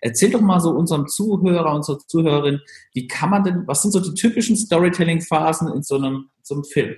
Erzähl 0.00 0.30
doch 0.30 0.40
mal 0.40 0.60
so 0.60 0.70
unserem 0.70 1.08
Zuhörer, 1.08 1.74
unserer 1.74 1.98
Zuhörerin, 1.98 2.60
wie 2.94 3.06
kann 3.06 3.30
man 3.30 3.44
denn, 3.44 3.66
was 3.66 3.82
sind 3.82 3.92
so 3.92 4.00
die 4.00 4.14
typischen 4.14 4.56
Storytelling-Phasen 4.56 5.72
in 5.72 5.82
so 5.82 5.96
einem, 5.96 6.30
so 6.42 6.54
einem 6.54 6.64
Film? 6.64 6.94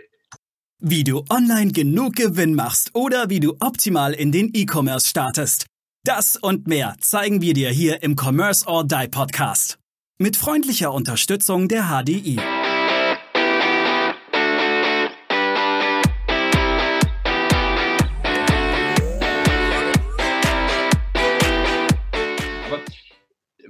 Wie 0.79 1.05
du 1.05 1.25
online 1.31 1.73
genug 1.73 2.17
Gewinn 2.17 2.55
machst 2.55 2.91
oder 2.95 3.31
wie 3.31 3.41
du 3.41 3.57
optimal 3.61 4.13
in 4.13 4.33
den 4.33 4.51
E-Commerce 4.53 5.09
startest. 5.09 5.67
Das 6.05 6.37
und 6.37 6.67
mehr 6.67 6.97
zeigen 7.01 7.41
wir 7.41 7.55
dir 7.55 7.71
hier 7.71 8.03
im 8.03 8.17
Commerce 8.17 8.67
or 8.67 8.85
Die 8.85 9.06
Podcast. 9.09 9.79
Mit 10.19 10.37
freundlicher 10.37 10.93
Unterstützung 10.93 11.69
der 11.69 11.85
HDI. 11.85 12.40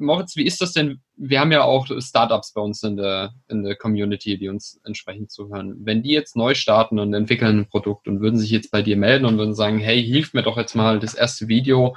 Moritz, 0.03 0.37
wie 0.37 0.45
ist 0.45 0.61
das 0.61 0.73
denn? 0.73 1.01
Wir 1.17 1.41
haben 1.41 1.53
ja 1.53 1.63
auch 1.63 1.87
Startups 1.87 2.53
bei 2.53 2.61
uns 2.61 2.83
in 2.83 2.97
der, 2.97 3.33
in 3.49 3.63
der 3.63 3.77
Community, 3.77 4.37
die 4.37 4.49
uns 4.49 4.81
entsprechend 4.85 5.31
zuhören. 5.31 5.77
Wenn 5.79 6.03
die 6.03 6.11
jetzt 6.11 6.37
neu 6.37 6.55
starten 6.55 6.99
und 6.99 7.15
entwickeln 7.15 7.61
ein 7.61 7.69
Produkt 7.69 8.09
und 8.09 8.21
würden 8.21 8.39
sich 8.39 8.51
jetzt 8.51 8.71
bei 8.71 8.83
dir 8.83 8.97
melden 8.97 9.25
und 9.25 9.39
würden 9.39 9.55
sagen, 9.55 9.79
hey, 9.79 10.05
hilf 10.05 10.35
mir 10.35 10.43
doch 10.43 10.57
jetzt 10.57 10.75
mal 10.75 10.99
das 10.99 11.15
erste 11.15 11.49
Video. 11.49 11.97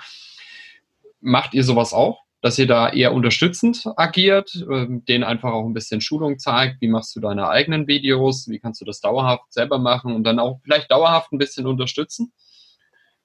Macht 1.19 1.53
ihr 1.53 1.63
sowas 1.63 1.93
auch? 1.93 2.21
Dass 2.41 2.59
ihr 2.59 2.67
da 2.67 2.89
eher 2.89 3.13
unterstützend 3.13 3.87
agiert, 3.97 4.53
ähm, 4.71 5.03
denen 5.05 5.23
einfach 5.23 5.51
auch 5.51 5.65
ein 5.65 5.73
bisschen 5.73 5.99
Schulung 5.99 6.37
zeigt, 6.37 6.79
wie 6.81 6.87
machst 6.87 7.15
du 7.15 7.19
deine 7.19 7.49
eigenen 7.49 7.87
Videos, 7.87 8.47
wie 8.47 8.59
kannst 8.59 8.79
du 8.81 8.85
das 8.85 8.99
dauerhaft 8.99 9.51
selber 9.51 9.79
machen 9.79 10.13
und 10.13 10.23
dann 10.23 10.37
auch 10.37 10.59
vielleicht 10.63 10.91
dauerhaft 10.91 11.31
ein 11.31 11.39
bisschen 11.39 11.65
unterstützen? 11.65 12.31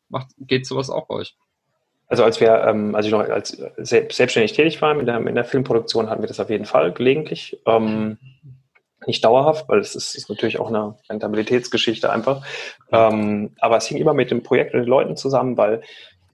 Macht, 0.09 0.29
geht 0.39 0.67
sowas 0.67 0.89
auch 0.89 1.07
bei 1.07 1.17
euch? 1.17 1.37
Also 2.11 2.25
als 2.25 2.41
wir, 2.41 2.65
ähm, 2.65 2.97
als 2.97 3.07
ich 3.07 3.13
noch 3.13 3.21
als 3.21 3.57
selbstständig 3.79 4.53
tätig 4.53 4.83
war 4.83 4.99
in 4.99 5.07
der, 5.07 5.19
in 5.19 5.35
der 5.35 5.45
Filmproduktion, 5.45 6.11
hatten 6.11 6.23
wir 6.23 6.29
das 6.29 6.41
auf 6.41 6.51
jeden 6.51 6.67
Fall 6.67 6.93
gelegentlich. 6.93 7.61
Ähm, 7.67 8.19
nicht 9.07 9.25
dauerhaft, 9.25 9.69
weil 9.69 9.79
es 9.79 9.95
ist, 9.95 10.17
ist 10.17 10.29
natürlich 10.29 10.59
auch 10.59 10.69
eine 10.69 10.97
Rentabilitätsgeschichte 11.09 12.11
einfach. 12.11 12.45
Ähm, 12.91 13.53
aber 13.61 13.77
es 13.77 13.87
hing 13.87 13.97
immer 13.99 14.13
mit 14.13 14.33
dem 14.33 14.43
Projekt 14.43 14.75
und 14.75 14.81
den 14.81 14.89
Leuten 14.89 15.17
zusammen, 15.17 15.57
weil 15.57 15.83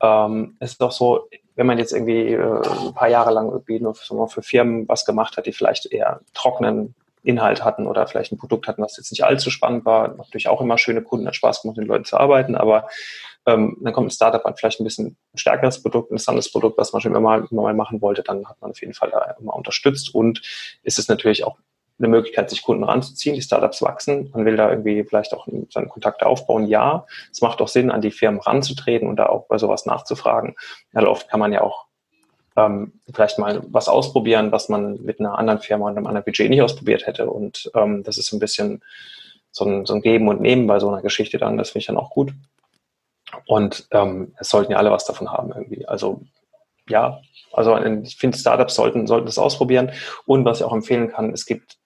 ähm, 0.00 0.56
es 0.60 0.72
ist 0.72 0.80
doch 0.80 0.92
so, 0.92 1.28
wenn 1.56 1.66
man 1.66 1.78
jetzt 1.78 1.92
irgendwie 1.92 2.32
äh, 2.32 2.86
ein 2.86 2.94
paar 2.94 3.08
Jahre 3.08 3.30
lang 3.30 3.50
irgendwie 3.50 3.78
nur 3.78 3.94
für, 3.94 4.28
für 4.28 4.42
Firmen 4.42 4.88
was 4.88 5.04
gemacht 5.04 5.36
hat, 5.36 5.44
die 5.44 5.52
vielleicht 5.52 5.92
eher 5.92 6.20
trockenen 6.32 6.94
Inhalt 7.22 7.62
hatten 7.62 7.86
oder 7.86 8.06
vielleicht 8.06 8.32
ein 8.32 8.38
Produkt 8.38 8.66
hatten, 8.66 8.82
was 8.82 8.96
jetzt 8.96 9.10
nicht 9.10 9.24
allzu 9.24 9.50
spannend 9.50 9.84
war, 9.84 10.08
natürlich 10.16 10.48
auch 10.48 10.62
immer 10.62 10.78
schöne 10.78 11.02
Kunden, 11.02 11.26
hat 11.26 11.36
Spaß 11.36 11.62
gemacht, 11.62 11.76
mit 11.76 11.84
den 11.84 11.88
Leuten 11.88 12.04
zu 12.06 12.16
arbeiten, 12.16 12.54
aber 12.54 12.88
ähm, 13.46 13.76
dann 13.80 13.92
kommt 13.92 14.08
ein 14.08 14.10
Startup, 14.10 14.44
hat 14.44 14.58
vielleicht 14.58 14.80
ein 14.80 14.84
bisschen 14.84 15.16
stärkeres 15.34 15.82
Produkt, 15.82 16.10
ein 16.10 16.14
interessantes 16.14 16.50
Produkt, 16.50 16.78
was 16.78 16.92
man 16.92 17.00
schon 17.00 17.12
immer 17.12 17.20
mal, 17.20 17.46
immer 17.50 17.62
mal 17.62 17.74
machen 17.74 18.02
wollte, 18.02 18.22
dann 18.22 18.46
hat 18.48 18.60
man 18.60 18.72
auf 18.72 18.80
jeden 18.80 18.94
Fall 18.94 19.10
da 19.10 19.36
immer 19.38 19.54
unterstützt 19.54 20.14
und 20.14 20.42
ist 20.82 20.98
es 20.98 21.08
natürlich 21.08 21.44
auch 21.44 21.56
eine 21.98 22.08
Möglichkeit, 22.08 22.50
sich 22.50 22.62
Kunden 22.62 22.84
ranzuziehen. 22.84 23.34
Die 23.34 23.42
Startups 23.42 23.80
wachsen. 23.82 24.30
Man 24.34 24.44
will 24.44 24.56
da 24.56 24.68
irgendwie 24.68 25.02
vielleicht 25.04 25.32
auch 25.32 25.46
seine 25.70 25.86
Kontakte 25.86 26.26
aufbauen. 26.26 26.66
Ja, 26.66 27.06
es 27.32 27.40
macht 27.40 27.60
auch 27.62 27.68
Sinn, 27.68 27.90
an 27.90 28.02
die 28.02 28.10
Firmen 28.10 28.40
ranzutreten 28.40 29.08
und 29.08 29.16
da 29.16 29.26
auch 29.26 29.46
bei 29.46 29.58
sowas 29.58 29.86
nachzufragen. 29.86 30.56
Also 30.92 31.08
oft 31.08 31.30
kann 31.30 31.40
man 31.40 31.52
ja 31.52 31.62
auch 31.62 31.86
ähm, 32.56 33.00
vielleicht 33.12 33.38
mal 33.38 33.62
was 33.68 33.88
ausprobieren, 33.88 34.52
was 34.52 34.68
man 34.68 35.02
mit 35.02 35.20
einer 35.20 35.38
anderen 35.38 35.60
Firma 35.60 35.86
und 35.86 35.96
einem 35.96 36.06
anderen 36.06 36.24
Budget 36.24 36.50
nicht 36.50 36.62
ausprobiert 36.62 37.06
hätte. 37.06 37.30
Und 37.30 37.70
ähm, 37.74 38.02
das 38.02 38.18
ist 38.18 38.26
so 38.26 38.36
ein 38.36 38.40
bisschen 38.40 38.82
so 39.50 39.64
ein, 39.64 39.86
so 39.86 39.94
ein 39.94 40.02
Geben 40.02 40.28
und 40.28 40.40
Nehmen 40.40 40.66
bei 40.66 40.78
so 40.78 40.88
einer 40.88 41.00
Geschichte 41.00 41.38
dann. 41.38 41.56
Das 41.56 41.70
finde 41.70 41.80
ich 41.80 41.86
dann 41.86 41.96
auch 41.96 42.10
gut. 42.10 42.32
Und 43.46 43.88
ähm, 43.90 44.34
es 44.38 44.48
sollten 44.48 44.72
ja 44.72 44.78
alle 44.78 44.90
was 44.90 45.04
davon 45.04 45.30
haben 45.30 45.52
irgendwie. 45.52 45.86
Also 45.86 46.22
ja, 46.88 47.20
also 47.52 47.76
ich 47.76 48.16
finde, 48.16 48.38
Startups 48.38 48.74
sollten, 48.74 49.06
sollten 49.06 49.26
das 49.26 49.38
ausprobieren. 49.38 49.90
Und 50.24 50.44
was 50.44 50.60
ich 50.60 50.64
auch 50.64 50.72
empfehlen 50.72 51.08
kann, 51.08 51.32
es 51.32 51.46
gibt 51.46 51.78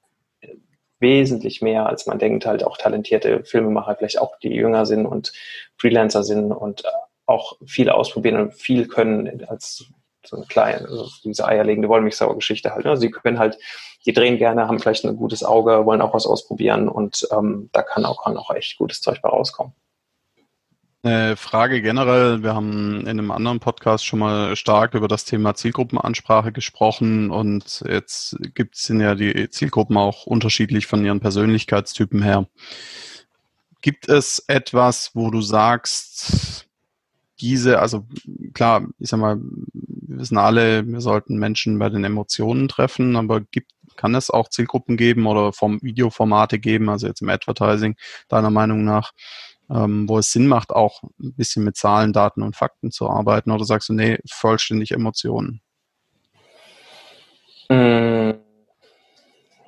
wesentlich 0.98 1.62
mehr, 1.62 1.86
als 1.86 2.06
man 2.06 2.18
denkt, 2.18 2.46
halt 2.46 2.62
auch 2.62 2.76
talentierte 2.76 3.42
Filmemacher, 3.44 3.96
vielleicht 3.96 4.20
auch 4.20 4.38
die 4.38 4.52
jünger 4.52 4.84
sind 4.84 5.06
und 5.06 5.32
Freelancer 5.76 6.22
sind 6.22 6.52
und 6.52 6.82
auch 7.26 7.56
viel 7.66 7.88
ausprobieren 7.88 8.40
und 8.40 8.54
viel 8.54 8.86
können 8.86 9.44
als 9.48 9.86
so 10.26 10.36
eine 10.36 10.46
kleine, 10.46 10.86
also 10.86 11.08
diese 11.24 11.46
eierlegende 11.46 11.88
Wollmilchsauer-Geschichte 11.88 12.74
halt. 12.74 12.84
Also 12.84 13.00
sie 13.00 13.10
können 13.10 13.38
halt, 13.38 13.58
die 14.04 14.12
drehen 14.12 14.36
gerne, 14.36 14.68
haben 14.68 14.78
vielleicht 14.78 15.04
ein 15.04 15.16
gutes 15.16 15.42
Auge, 15.42 15.86
wollen 15.86 16.02
auch 16.02 16.12
was 16.12 16.26
ausprobieren 16.26 16.88
und 16.88 17.26
ähm, 17.32 17.70
da 17.72 17.82
kann 17.82 18.04
auch, 18.04 18.24
kann 18.24 18.36
auch 18.36 18.50
echt 18.54 18.76
gutes 18.76 19.00
Zeug 19.00 19.22
bei 19.22 19.30
rauskommen. 19.30 19.72
Eine 21.02 21.34
Frage 21.38 21.80
generell. 21.80 22.42
Wir 22.42 22.54
haben 22.54 23.00
in 23.00 23.08
einem 23.08 23.30
anderen 23.30 23.58
Podcast 23.58 24.04
schon 24.04 24.18
mal 24.18 24.54
stark 24.54 24.92
über 24.92 25.08
das 25.08 25.24
Thema 25.24 25.54
Zielgruppenansprache 25.54 26.52
gesprochen 26.52 27.30
und 27.30 27.82
jetzt 27.88 28.36
gibt 28.54 28.76
es 28.76 28.86
ja 28.88 29.14
die 29.14 29.48
Zielgruppen 29.48 29.96
auch 29.96 30.26
unterschiedlich 30.26 30.86
von 30.86 31.02
ihren 31.02 31.20
Persönlichkeitstypen 31.20 32.22
her. 32.22 32.46
Gibt 33.80 34.10
es 34.10 34.44
etwas, 34.46 35.12
wo 35.14 35.30
du 35.30 35.40
sagst, 35.40 36.66
diese, 37.40 37.78
also 37.78 38.06
klar, 38.52 38.86
ich 38.98 39.08
sag 39.08 39.20
mal, 39.20 39.40
wir 39.72 40.18
wissen 40.18 40.36
alle, 40.36 40.86
wir 40.86 41.00
sollten 41.00 41.38
Menschen 41.38 41.78
bei 41.78 41.88
den 41.88 42.04
Emotionen 42.04 42.68
treffen, 42.68 43.16
aber 43.16 43.40
gibt, 43.40 43.72
kann 43.96 44.14
es 44.14 44.28
auch 44.28 44.50
Zielgruppen 44.50 44.98
geben 44.98 45.26
oder 45.26 45.54
vom 45.54 45.80
Videoformate 45.80 46.58
geben, 46.58 46.90
also 46.90 47.06
jetzt 47.06 47.22
im 47.22 47.30
Advertising, 47.30 47.96
deiner 48.28 48.50
Meinung 48.50 48.84
nach, 48.84 49.12
ähm, 49.70 50.08
wo 50.08 50.18
es 50.18 50.32
Sinn 50.32 50.46
macht, 50.46 50.70
auch 50.70 51.02
ein 51.20 51.34
bisschen 51.34 51.64
mit 51.64 51.76
Zahlen, 51.76 52.12
Daten 52.12 52.42
und 52.42 52.56
Fakten 52.56 52.90
zu 52.90 53.08
arbeiten? 53.08 53.50
Oder 53.50 53.64
sagst 53.64 53.88
du, 53.88 53.92
nee, 53.92 54.18
vollständig 54.28 54.92
Emotionen? 54.92 55.60
Mmh. 57.68 58.34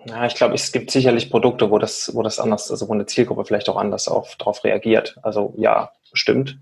Ja, 0.06 0.26
ich 0.26 0.34
glaube, 0.34 0.54
es 0.54 0.72
gibt 0.72 0.90
sicherlich 0.90 1.30
Produkte, 1.30 1.70
wo 1.70 1.78
das, 1.78 2.10
wo 2.14 2.22
das 2.22 2.40
anders, 2.40 2.70
also 2.70 2.88
wo 2.88 2.92
eine 2.92 3.06
Zielgruppe 3.06 3.44
vielleicht 3.44 3.68
auch 3.68 3.76
anders 3.76 4.08
auf, 4.08 4.34
darauf 4.36 4.64
reagiert. 4.64 5.16
Also 5.22 5.54
ja, 5.56 5.92
stimmt. 6.12 6.58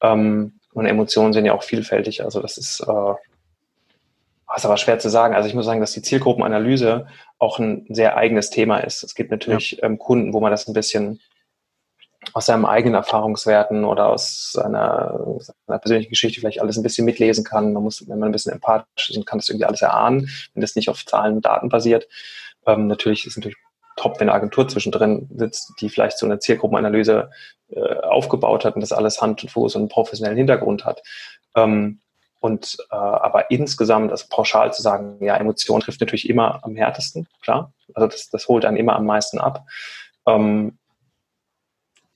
Ähm, 0.00 0.58
und 0.72 0.86
Emotionen 0.86 1.32
sind 1.32 1.44
ja 1.44 1.52
auch 1.52 1.62
vielfältig. 1.62 2.24
Also 2.24 2.40
das 2.40 2.56
ist, 2.56 2.80
äh, 2.80 3.14
ist 4.56 4.64
aber 4.64 4.78
schwer 4.78 4.98
zu 4.98 5.10
sagen. 5.10 5.34
Also 5.34 5.48
ich 5.48 5.54
muss 5.54 5.66
sagen, 5.66 5.80
dass 5.80 5.92
die 5.92 6.02
Zielgruppenanalyse 6.02 7.06
auch 7.38 7.58
ein 7.58 7.84
sehr 7.90 8.16
eigenes 8.16 8.48
Thema 8.48 8.78
ist. 8.78 9.02
Es 9.02 9.14
gibt 9.14 9.30
natürlich 9.30 9.72
ja. 9.72 9.84
ähm, 9.84 9.98
Kunden, 9.98 10.32
wo 10.32 10.40
man 10.40 10.50
das 10.50 10.66
ein 10.66 10.72
bisschen 10.72 11.20
aus 12.38 12.46
seinem 12.46 12.66
eigenen 12.66 12.94
Erfahrungswerten 12.94 13.84
oder 13.84 14.10
aus 14.10 14.52
seiner, 14.52 15.18
seiner, 15.40 15.78
persönlichen 15.80 16.10
Geschichte 16.10 16.38
vielleicht 16.38 16.60
alles 16.60 16.76
ein 16.76 16.84
bisschen 16.84 17.04
mitlesen 17.04 17.42
kann. 17.42 17.72
Man 17.72 17.82
muss, 17.82 18.08
wenn 18.08 18.20
man 18.20 18.28
ein 18.28 18.32
bisschen 18.32 18.52
empathisch 18.52 19.10
ist, 19.10 19.26
kann 19.26 19.40
das 19.40 19.48
irgendwie 19.48 19.64
alles 19.64 19.82
erahnen, 19.82 20.30
wenn 20.54 20.60
das 20.60 20.76
nicht 20.76 20.88
auf 20.88 21.04
Zahlen 21.04 21.34
und 21.34 21.44
Daten 21.44 21.68
basiert. 21.68 22.06
Ähm, 22.64 22.86
natürlich 22.86 23.26
ist 23.26 23.32
es 23.32 23.36
natürlich 23.38 23.58
top, 23.96 24.20
wenn 24.20 24.28
eine 24.28 24.36
Agentur 24.36 24.68
zwischendrin 24.68 25.28
sitzt, 25.34 25.72
die 25.80 25.88
vielleicht 25.88 26.16
so 26.16 26.26
eine 26.26 26.38
Zielgruppenanalyse 26.38 27.28
äh, 27.70 27.94
aufgebaut 28.02 28.64
hat 28.64 28.76
und 28.76 28.82
das 28.82 28.92
alles 28.92 29.20
Hand 29.20 29.42
und 29.42 29.50
Fuß 29.50 29.74
und 29.74 29.82
einen 29.82 29.88
professionellen 29.88 30.38
Hintergrund 30.38 30.84
hat. 30.84 31.02
Ähm, 31.56 31.98
und 32.38 32.76
äh, 32.92 32.94
aber 32.94 33.50
insgesamt, 33.50 34.12
also 34.12 34.26
pauschal 34.30 34.72
zu 34.72 34.80
sagen, 34.80 35.16
ja, 35.24 35.36
Emotion 35.36 35.80
trifft 35.80 36.00
natürlich 36.00 36.28
immer 36.28 36.60
am 36.62 36.76
härtesten, 36.76 37.26
klar. 37.42 37.72
Also 37.94 38.06
das, 38.06 38.30
das 38.30 38.46
holt 38.46 38.64
einen 38.64 38.76
immer 38.76 38.94
am 38.94 39.06
meisten 39.06 39.40
ab. 39.40 39.66
Ähm, 40.24 40.78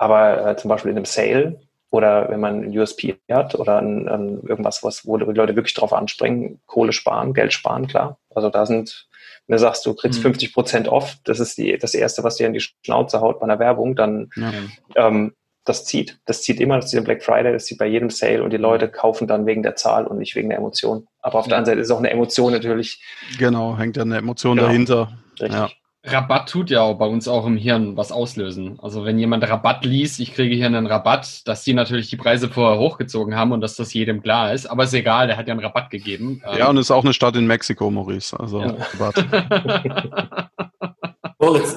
aber 0.02 0.46
äh, 0.46 0.56
zum 0.56 0.68
Beispiel 0.68 0.90
in 0.90 0.96
einem 0.96 1.04
Sale 1.04 1.60
oder 1.90 2.28
wenn 2.28 2.40
man 2.40 2.64
ein 2.64 2.76
USP 2.76 3.18
hat 3.30 3.54
oder 3.54 3.78
ein, 3.78 4.08
ein 4.08 4.40
irgendwas, 4.42 4.82
was, 4.82 5.06
wo 5.06 5.16
die 5.16 5.24
Leute 5.24 5.54
wirklich 5.54 5.74
drauf 5.74 5.92
anspringen, 5.92 6.60
Kohle 6.66 6.92
sparen, 6.92 7.34
Geld 7.34 7.52
sparen, 7.52 7.86
klar. 7.86 8.18
Also 8.34 8.50
da 8.50 8.66
sind, 8.66 9.06
wenn 9.46 9.54
du 9.54 9.60
sagst, 9.60 9.86
du 9.86 9.94
kriegst 9.94 10.18
mhm. 10.18 10.24
50 10.24 10.54
Prozent 10.54 10.88
off, 10.88 11.18
das 11.24 11.38
ist 11.38 11.56
die, 11.56 11.78
das 11.78 11.94
Erste, 11.94 12.24
was 12.24 12.36
dir 12.36 12.48
in 12.48 12.52
die 12.52 12.64
Schnauze 12.84 13.20
haut 13.20 13.38
bei 13.38 13.44
einer 13.44 13.60
Werbung, 13.60 13.94
dann 13.94 14.30
ja. 14.34 14.52
ähm, 14.96 15.34
das 15.64 15.84
zieht. 15.84 16.18
Das 16.24 16.42
zieht 16.42 16.60
immer, 16.60 16.76
das 16.76 16.90
zieht 16.90 16.98
im 16.98 17.04
Black 17.04 17.22
Friday, 17.22 17.52
das 17.52 17.66
zieht 17.66 17.78
bei 17.78 17.86
jedem 17.86 18.10
Sale 18.10 18.42
und 18.42 18.50
die 18.50 18.56
Leute 18.56 18.88
kaufen 18.88 19.28
dann 19.28 19.46
wegen 19.46 19.62
der 19.62 19.76
Zahl 19.76 20.08
und 20.08 20.18
nicht 20.18 20.34
wegen 20.34 20.48
der 20.48 20.58
Emotion. 20.58 21.06
Aber 21.20 21.38
auf 21.38 21.44
ja. 21.44 21.50
der 21.50 21.58
anderen 21.58 21.76
Seite 21.76 21.80
ist 21.82 21.92
auch 21.92 21.98
eine 21.98 22.10
Emotion 22.10 22.52
natürlich. 22.52 23.00
Genau, 23.38 23.78
hängt 23.78 23.96
ja 23.96 24.02
eine 24.02 24.16
Emotion 24.16 24.56
genau. 24.56 24.66
dahinter. 24.66 25.12
Richtig. 25.40 25.52
Ja. 25.52 25.70
Rabatt 26.04 26.48
tut 26.48 26.70
ja 26.70 26.80
auch 26.82 26.98
bei 26.98 27.06
uns 27.06 27.28
auch 27.28 27.46
im 27.46 27.56
Hirn 27.56 27.96
was 27.96 28.10
auslösen. 28.10 28.78
Also 28.82 29.04
wenn 29.04 29.20
jemand 29.20 29.48
Rabatt 29.48 29.84
liest, 29.84 30.18
ich 30.18 30.34
kriege 30.34 30.54
hier 30.54 30.66
einen 30.66 30.86
Rabatt, 30.86 31.46
dass 31.46 31.62
die 31.62 31.74
natürlich 31.74 32.10
die 32.10 32.16
Preise 32.16 32.48
vorher 32.48 32.80
hochgezogen 32.80 33.36
haben 33.36 33.52
und 33.52 33.60
dass 33.60 33.76
das 33.76 33.94
jedem 33.94 34.20
klar 34.20 34.52
ist. 34.52 34.66
Aber 34.66 34.82
ist 34.82 34.94
egal, 34.94 35.28
der 35.28 35.36
hat 35.36 35.46
ja 35.46 35.52
einen 35.52 35.64
Rabatt 35.64 35.90
gegeben. 35.90 36.42
Ja, 36.58 36.68
und 36.68 36.76
ist 36.76 36.90
auch 36.90 37.04
eine 37.04 37.12
Stadt 37.12 37.36
in 37.36 37.46
Mexiko, 37.46 37.88
Maurice. 37.90 38.38
Also 38.38 38.60
ja. 38.60 38.76
Rabatt. 38.98 40.50
Moritz, 41.38 41.76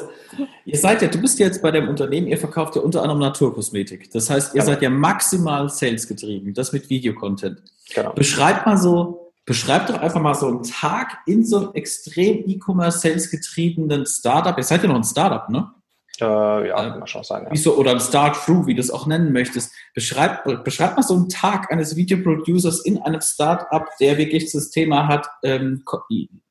ihr 0.66 0.78
seid 0.78 1.04
ja, 1.04 1.08
du 1.08 1.20
bist 1.22 1.38
ja 1.40 1.46
jetzt 1.46 1.62
bei 1.62 1.70
dem 1.72 1.88
Unternehmen, 1.88 2.28
ihr 2.28 2.38
verkauft 2.38 2.76
ja 2.76 2.82
unter 2.82 3.02
anderem 3.04 3.20
Naturkosmetik. 3.20 4.12
Das 4.12 4.30
heißt, 4.30 4.56
ihr 4.56 4.62
genau. 4.62 4.74
seid 4.74 4.82
ja 4.82 4.90
maximal 4.90 5.70
Sales 5.70 6.08
getrieben, 6.08 6.54
das 6.54 6.72
mit 6.72 6.90
Videocontent. 6.90 7.62
Genau. 7.94 8.14
Beschreibt 8.14 8.66
mal 8.66 8.78
so, 8.78 9.25
Beschreibt 9.46 9.90
doch 9.90 10.00
einfach 10.00 10.22
mal 10.22 10.34
so 10.34 10.48
einen 10.48 10.64
Tag 10.64 11.20
in 11.28 11.46
so 11.46 11.58
einem 11.58 11.74
extrem 11.74 12.44
E-Commerce-Sales 12.48 13.30
getriebenen 13.30 14.06
Startup. 14.06 14.58
Ihr 14.58 14.64
seid 14.64 14.82
ja 14.82 14.90
noch 14.90 14.96
ein 14.96 15.04
Startup, 15.04 15.48
ne? 15.50 15.72
Äh, 16.20 16.24
ja, 16.26 16.62
äh, 16.62 16.90
kann 16.90 17.00
man 17.00 17.08
schon 17.08 17.24
sagen. 17.24 17.48
Ja. 17.50 17.56
So, 17.56 17.76
oder 17.76 17.92
ein 17.92 18.00
Start-Through, 18.00 18.68
wie 18.68 18.76
du 18.76 18.82
es 18.82 18.90
auch 18.90 19.06
nennen 19.06 19.32
möchtest. 19.34 19.74
Beschreib, 19.94 20.64
beschreib 20.64 20.96
mal 20.96 21.04
so 21.04 21.16
einen 21.16 21.30
Tag 21.30 21.72
eines 21.72 21.96
Videoproducers 21.96 22.86
in 22.86 23.02
einem 23.02 23.22
Start-up, 23.22 23.90
der 24.00 24.18
wirklich 24.18 24.52
das 24.52 24.70
Thema 24.70 25.08
hat, 25.08 25.28
ähm, 25.44 25.84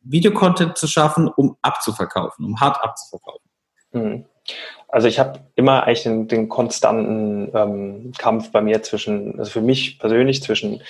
Videocontent 0.03 0.77
zu 0.77 0.87
schaffen, 0.87 1.29
um 1.29 1.57
abzuverkaufen, 1.63 2.45
um 2.45 2.61
hart 2.61 2.83
abzuverkaufen. 2.83 3.51
Mhm. 3.93 4.25
Also 4.89 5.09
ich 5.09 5.19
habe 5.19 5.41
immer 5.55 5.85
eigentlich 5.85 6.03
den, 6.03 6.29
den 6.29 6.49
konstanten 6.49 7.51
ähm, 7.55 8.13
Kampf 8.19 8.53
bei 8.53 8.61
mir 8.61 8.83
zwischen, 8.83 9.39
also 9.39 9.51
für 9.51 9.63
mich 9.63 9.99
persönlich 9.99 10.43
zwischen 10.43 10.83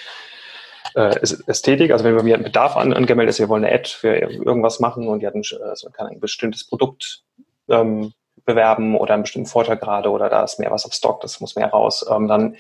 äh, 0.94 1.18
Ästhetik, 1.46 1.90
also 1.90 2.04
wenn 2.04 2.16
bei 2.16 2.22
mir 2.22 2.36
ein 2.36 2.44
Bedarf 2.44 2.76
an, 2.76 2.92
angemeldet 2.92 3.34
ist, 3.34 3.40
wir 3.40 3.48
wollen 3.48 3.64
eine 3.64 3.74
Ad 3.74 3.88
für 3.88 4.16
irgendwas 4.16 4.80
machen 4.80 5.08
und 5.08 5.20
die 5.20 5.26
hatten 5.26 5.42
also 5.62 5.90
kann 5.90 6.06
ein 6.06 6.20
bestimmtes 6.20 6.66
Produkt 6.66 7.22
ähm, 7.68 8.12
bewerben 8.44 8.96
oder 8.96 9.14
einen 9.14 9.24
bestimmten 9.24 9.48
Vorteil 9.48 9.76
gerade 9.76 10.10
oder 10.10 10.28
da 10.28 10.44
ist 10.44 10.58
mehr 10.58 10.70
was 10.70 10.86
auf 10.86 10.92
Stock, 10.92 11.20
das 11.20 11.40
muss 11.40 11.56
mehr 11.56 11.68
raus, 11.68 12.04
ähm, 12.10 12.28
dann 12.28 12.56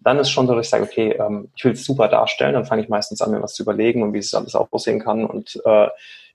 dann 0.00 0.18
ist 0.18 0.30
schon 0.30 0.46
so, 0.46 0.54
dass 0.54 0.66
ich 0.66 0.70
sage, 0.70 0.84
okay, 0.84 1.10
ähm, 1.18 1.50
ich 1.56 1.64
will 1.64 1.72
es 1.72 1.84
super 1.84 2.06
darstellen, 2.06 2.54
dann 2.54 2.66
fange 2.66 2.82
ich 2.82 2.88
meistens 2.88 3.20
an, 3.20 3.32
mir 3.32 3.42
was 3.42 3.54
zu 3.54 3.64
überlegen 3.64 4.04
und 4.04 4.12
wie 4.12 4.18
es 4.18 4.32
alles 4.32 4.54
aussehen 4.54 5.00
kann 5.00 5.24
und 5.24 5.60
äh, 5.64 5.88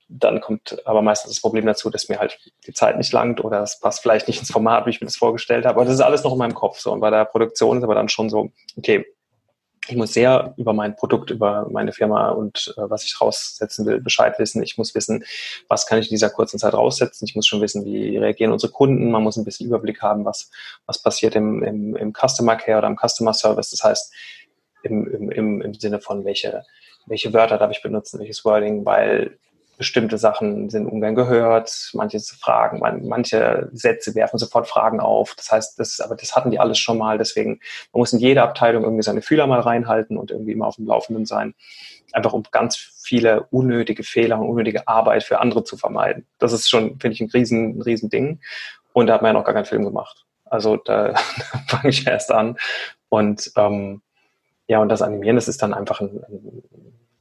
dann 0.10 0.42
kommt 0.42 0.78
aber 0.86 1.02
meistens 1.02 1.32
das 1.32 1.42
Problem 1.42 1.66
dazu, 1.66 1.90
dass 1.90 2.10
mir 2.10 2.20
halt 2.20 2.38
die 2.68 2.74
Zeit 2.74 2.98
nicht 2.98 3.12
langt 3.14 3.44
oder 3.44 3.62
es 3.62 3.80
passt 3.80 4.02
vielleicht 4.02 4.28
nicht 4.28 4.40
ins 4.40 4.52
Format, 4.52 4.86
wie 4.86 4.92
ich 4.92 5.02
mir 5.02 5.08
das 5.08 5.16
vorgestellt 5.16 5.66
habe. 5.66 5.78
Aber 5.78 5.86
das 5.86 5.96
ist 5.96 6.02
alles 6.02 6.24
noch 6.24 6.34
in 6.34 6.38
meinem 6.38 6.54
Kopf 6.54 6.80
so. 6.80 6.92
Und 6.92 7.00
bei 7.00 7.10
der 7.10 7.26
Produktion 7.26 7.78
ist 7.78 7.84
aber 7.84 7.96
dann 7.96 8.10
schon 8.10 8.30
so, 8.30 8.52
okay, 8.78 9.06
ich 9.88 9.96
muss 9.96 10.14
sehr 10.14 10.54
über 10.58 10.74
mein 10.74 10.96
Produkt, 10.96 11.30
über 11.30 11.68
meine 11.70 11.92
Firma 11.92 12.30
und 12.30 12.74
äh, 12.78 12.90
was 12.90 13.04
ich 13.04 13.20
raussetzen 13.20 13.86
will, 13.86 14.00
Bescheid 14.00 14.40
wissen. 14.40 14.64
Ich 14.64 14.78
muss 14.78 14.96
wissen, 14.96 15.26
was 15.68 15.86
kann 15.86 16.00
ich 16.00 16.08
in 16.08 16.16
dieser 16.16 16.30
kurzen 16.30 16.58
Zeit 16.58 16.74
raussetzen. 16.74 17.26
Ich 17.28 17.36
muss 17.36 17.46
schon 17.46 17.62
wissen, 17.62 17.84
wie 17.84 18.18
reagieren 18.18 18.54
unsere 18.54 18.72
Kunden. 18.72 19.12
Man 19.12 19.24
muss 19.24 19.36
ein 19.36 19.44
bisschen 19.44 19.68
Überblick 19.68 20.02
haben, 20.02 20.24
was, 20.24 20.52
was 20.86 21.02
passiert 21.02 21.36
im, 21.36 21.64
im, 21.64 21.96
im 21.96 22.14
Customer 22.14 22.56
Care 22.56 22.78
oder 22.78 22.88
im 22.88 22.98
Customer 22.98 23.34
Service. 23.34 23.72
Das 23.72 23.84
heißt, 23.84 24.14
im, 24.84 25.32
im, 25.32 25.62
im 25.62 25.74
Sinne 25.74 26.00
von, 26.00 26.24
welche, 26.24 26.64
welche 27.06 27.34
Wörter 27.34 27.58
darf 27.58 27.72
ich 27.72 27.82
benutzen, 27.82 28.20
welches 28.20 28.46
Wording, 28.46 28.86
weil 28.86 29.38
bestimmte 29.84 30.18
Sachen 30.18 30.70
sind 30.70 30.88
ungern 30.88 31.14
gehört, 31.14 31.90
manche 31.92 32.18
Fragen, 32.22 32.80
manche 32.80 33.70
Sätze 33.74 34.16
werfen 34.16 34.38
sofort 34.38 34.66
Fragen 34.66 35.02
auf. 35.02 35.36
Das 35.36 35.52
heißt, 35.52 35.78
das, 35.78 36.00
aber 36.00 36.16
das 36.16 36.38
hatten 36.38 36.52
die 36.52 36.60
alles 36.60 36.80
schon 36.80 36.98
mal. 36.98 37.18
Deswegen, 37.18 37.60
man 37.92 38.00
muss 38.00 38.14
in 38.14 38.20
jeder 38.20 38.44
Abteilung 38.44 38.84
irgendwie 38.84 39.04
seine 39.04 39.22
Fühler 39.22 39.46
mal 39.46 39.60
reinhalten 39.60 40.18
und 40.18 40.32
irgendwie 40.32 40.54
immer 40.54 40.68
auf 40.68 40.78
dem 40.78 40.88
Laufenden 40.88 41.26
sein. 41.26 41.54
Einfach 42.14 42.32
um 42.32 42.44
ganz 42.50 42.78
viele 42.78 43.44
unnötige 43.52 44.04
Fehler 44.04 44.40
und 44.40 44.48
unnötige 44.48 44.88
Arbeit 44.88 45.24
für 45.24 45.42
andere 45.42 45.66
zu 45.66 45.76
vermeiden. 45.76 46.26
Das 46.40 46.54
ist 46.54 46.70
schon, 46.70 46.98
finde 47.02 47.16
ich, 47.16 47.20
ein 47.20 47.30
riesen, 47.30 47.82
riesen 47.82 48.10
Ding. 48.10 48.40
Und 48.94 49.08
da 49.08 49.16
hat 49.16 49.22
man 49.22 49.30
ja 49.30 49.34
noch 49.34 49.44
gar 49.44 49.54
keinen 49.54 49.66
Film 49.66 49.84
gemacht. 49.84 50.26
Also 50.46 50.78
da, 50.78 51.08
da 51.10 51.18
fange 51.68 51.90
ich 51.90 52.08
erst 52.08 52.32
an. 52.32 52.56
Und 53.10 53.52
ähm, 53.58 54.02
ja, 54.68 54.80
und 54.80 54.88
das 54.88 55.02
Animieren, 55.02 55.36
das 55.36 55.50
ist 55.50 55.62
dann 55.62 55.74
einfach 55.74 56.00
ein, 56.00 56.24
ein 56.30 56.64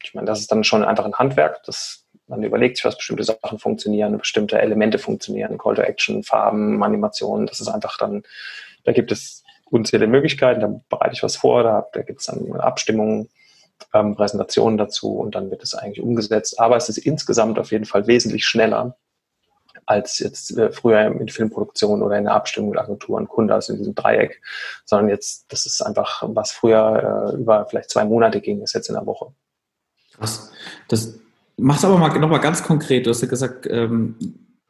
ich 0.05 0.15
meine, 0.15 0.27
das 0.27 0.41
ist 0.41 0.53
dann 0.53 0.63
schon 0.63 0.85
einfach 0.85 1.05
ein 1.05 1.15
Handwerk. 1.15 1.63
Das 1.65 2.07
man 2.33 2.43
überlegt 2.43 2.79
sich, 2.79 2.85
was 2.87 2.97
bestimmte 2.97 3.25
Sachen 3.25 3.59
funktionieren, 3.59 4.17
bestimmte 4.17 4.59
Elemente 4.59 4.99
funktionieren, 4.99 5.59
Call 5.59 5.75
to 5.75 5.83
Action, 5.83 6.23
Farben, 6.23 6.83
Animationen. 6.83 7.47
Das 7.47 7.61
ist 7.61 7.69
einfach 7.69 7.99
dann, 7.99 8.23
da 8.85 8.93
gibt 8.93 9.13
es 9.13 9.45
unzählige 9.67 10.11
Möglichkeiten, 10.11 10.61
da 10.63 10.81
bereite 10.89 11.13
ich 11.13 11.23
was 11.23 11.37
vor, 11.37 11.63
da, 11.63 11.87
da 11.93 12.01
gibt 12.01 12.21
es 12.21 12.27
dann 12.27 12.51
Abstimmungen, 12.59 13.29
ähm, 13.93 14.17
Präsentationen 14.17 14.79
dazu 14.79 15.19
und 15.19 15.35
dann 15.35 15.51
wird 15.51 15.63
es 15.63 15.75
eigentlich 15.75 16.01
umgesetzt. 16.01 16.59
Aber 16.59 16.77
es 16.77 16.89
ist 16.89 16.99
insgesamt 16.99 17.59
auf 17.59 17.71
jeden 17.71 17.85
Fall 17.85 18.07
wesentlich 18.07 18.47
schneller 18.47 18.97
als 19.85 20.19
jetzt 20.19 20.57
äh, 20.57 20.73
früher 20.73 21.03
in 21.03 21.29
Filmproduktion 21.29 22.03
oder 22.03 22.17
in 22.17 22.25
der 22.25 22.33
Abstimmung 22.33 22.71
mit 22.71 22.79
Agenturen, 22.79 23.29
Kunde, 23.29 23.53
also 23.53 23.75
in 23.75 23.79
diesem 23.79 23.95
Dreieck, 23.95 24.41
sondern 24.87 25.11
jetzt, 25.11 25.53
das 25.53 25.67
ist 25.67 25.83
einfach, 25.83 26.23
was 26.29 26.51
früher 26.53 27.33
äh, 27.35 27.37
über 27.37 27.67
vielleicht 27.67 27.91
zwei 27.91 28.07
Monate 28.07 28.41
ging, 28.41 28.63
ist 28.63 28.73
jetzt 28.75 28.89
in 28.89 28.95
der 28.95 29.05
Woche. 29.05 29.35
Krass. 30.15 30.51
Das, 30.89 31.19
Mach's 31.57 31.85
aber 31.85 31.99
mal 31.99 32.19
nochmal 32.19 32.41
ganz 32.41 32.63
konkret. 32.63 33.07
Du 33.07 33.11
hast 33.11 33.23
ja 33.23 33.29
gesagt, 33.29 33.67
ähm, 33.71 34.17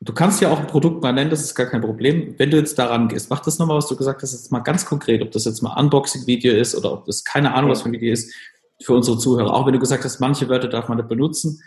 du 0.01 0.13
kannst 0.13 0.41
ja 0.41 0.51
auch 0.51 0.59
ein 0.59 0.67
Produkt 0.67 1.03
mal 1.03 1.13
nennen, 1.13 1.31
das 1.31 1.43
ist 1.43 1.55
gar 1.55 1.67
kein 1.67 1.81
Problem. 1.81 2.35
Wenn 2.39 2.51
du 2.51 2.57
jetzt 2.57 2.79
daran 2.79 3.09
gehst, 3.09 3.31
mach 3.31 3.41
das 3.41 3.59
nochmal, 3.59 3.77
was 3.77 3.87
du 3.87 3.97
gesagt 3.97 4.23
hast, 4.23 4.33
jetzt 4.33 4.51
mal 4.51 4.61
ganz 4.61 4.85
konkret, 4.85 5.23
ob 5.23 5.31
das 5.31 5.45
jetzt 5.45 5.63
mal 5.63 5.79
Unboxing-Video 5.79 6.55
ist 6.55 6.75
oder 6.75 6.93
ob 6.93 7.07
das 7.07 7.25
keine 7.25 7.55
Ahnung, 7.55 7.71
was 7.71 7.83
für 7.83 7.89
ein 7.89 7.93
Video 7.93 8.13
ist, 8.13 8.35
für 8.83 8.95
unsere 8.95 9.17
Zuhörer. 9.19 9.55
Auch 9.55 9.67
wenn 9.67 9.73
du 9.73 9.79
gesagt 9.79 10.05
hast, 10.05 10.21
manche 10.21 10.49
Wörter 10.49 10.69
darf 10.69 10.89
man 10.89 10.99
nicht 10.99 11.09
benutzen. 11.09 11.63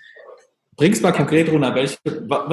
Bring's 0.76 1.02
mal 1.02 1.14
konkret 1.14 1.50
runter, 1.50 1.74
welche, 1.74 1.98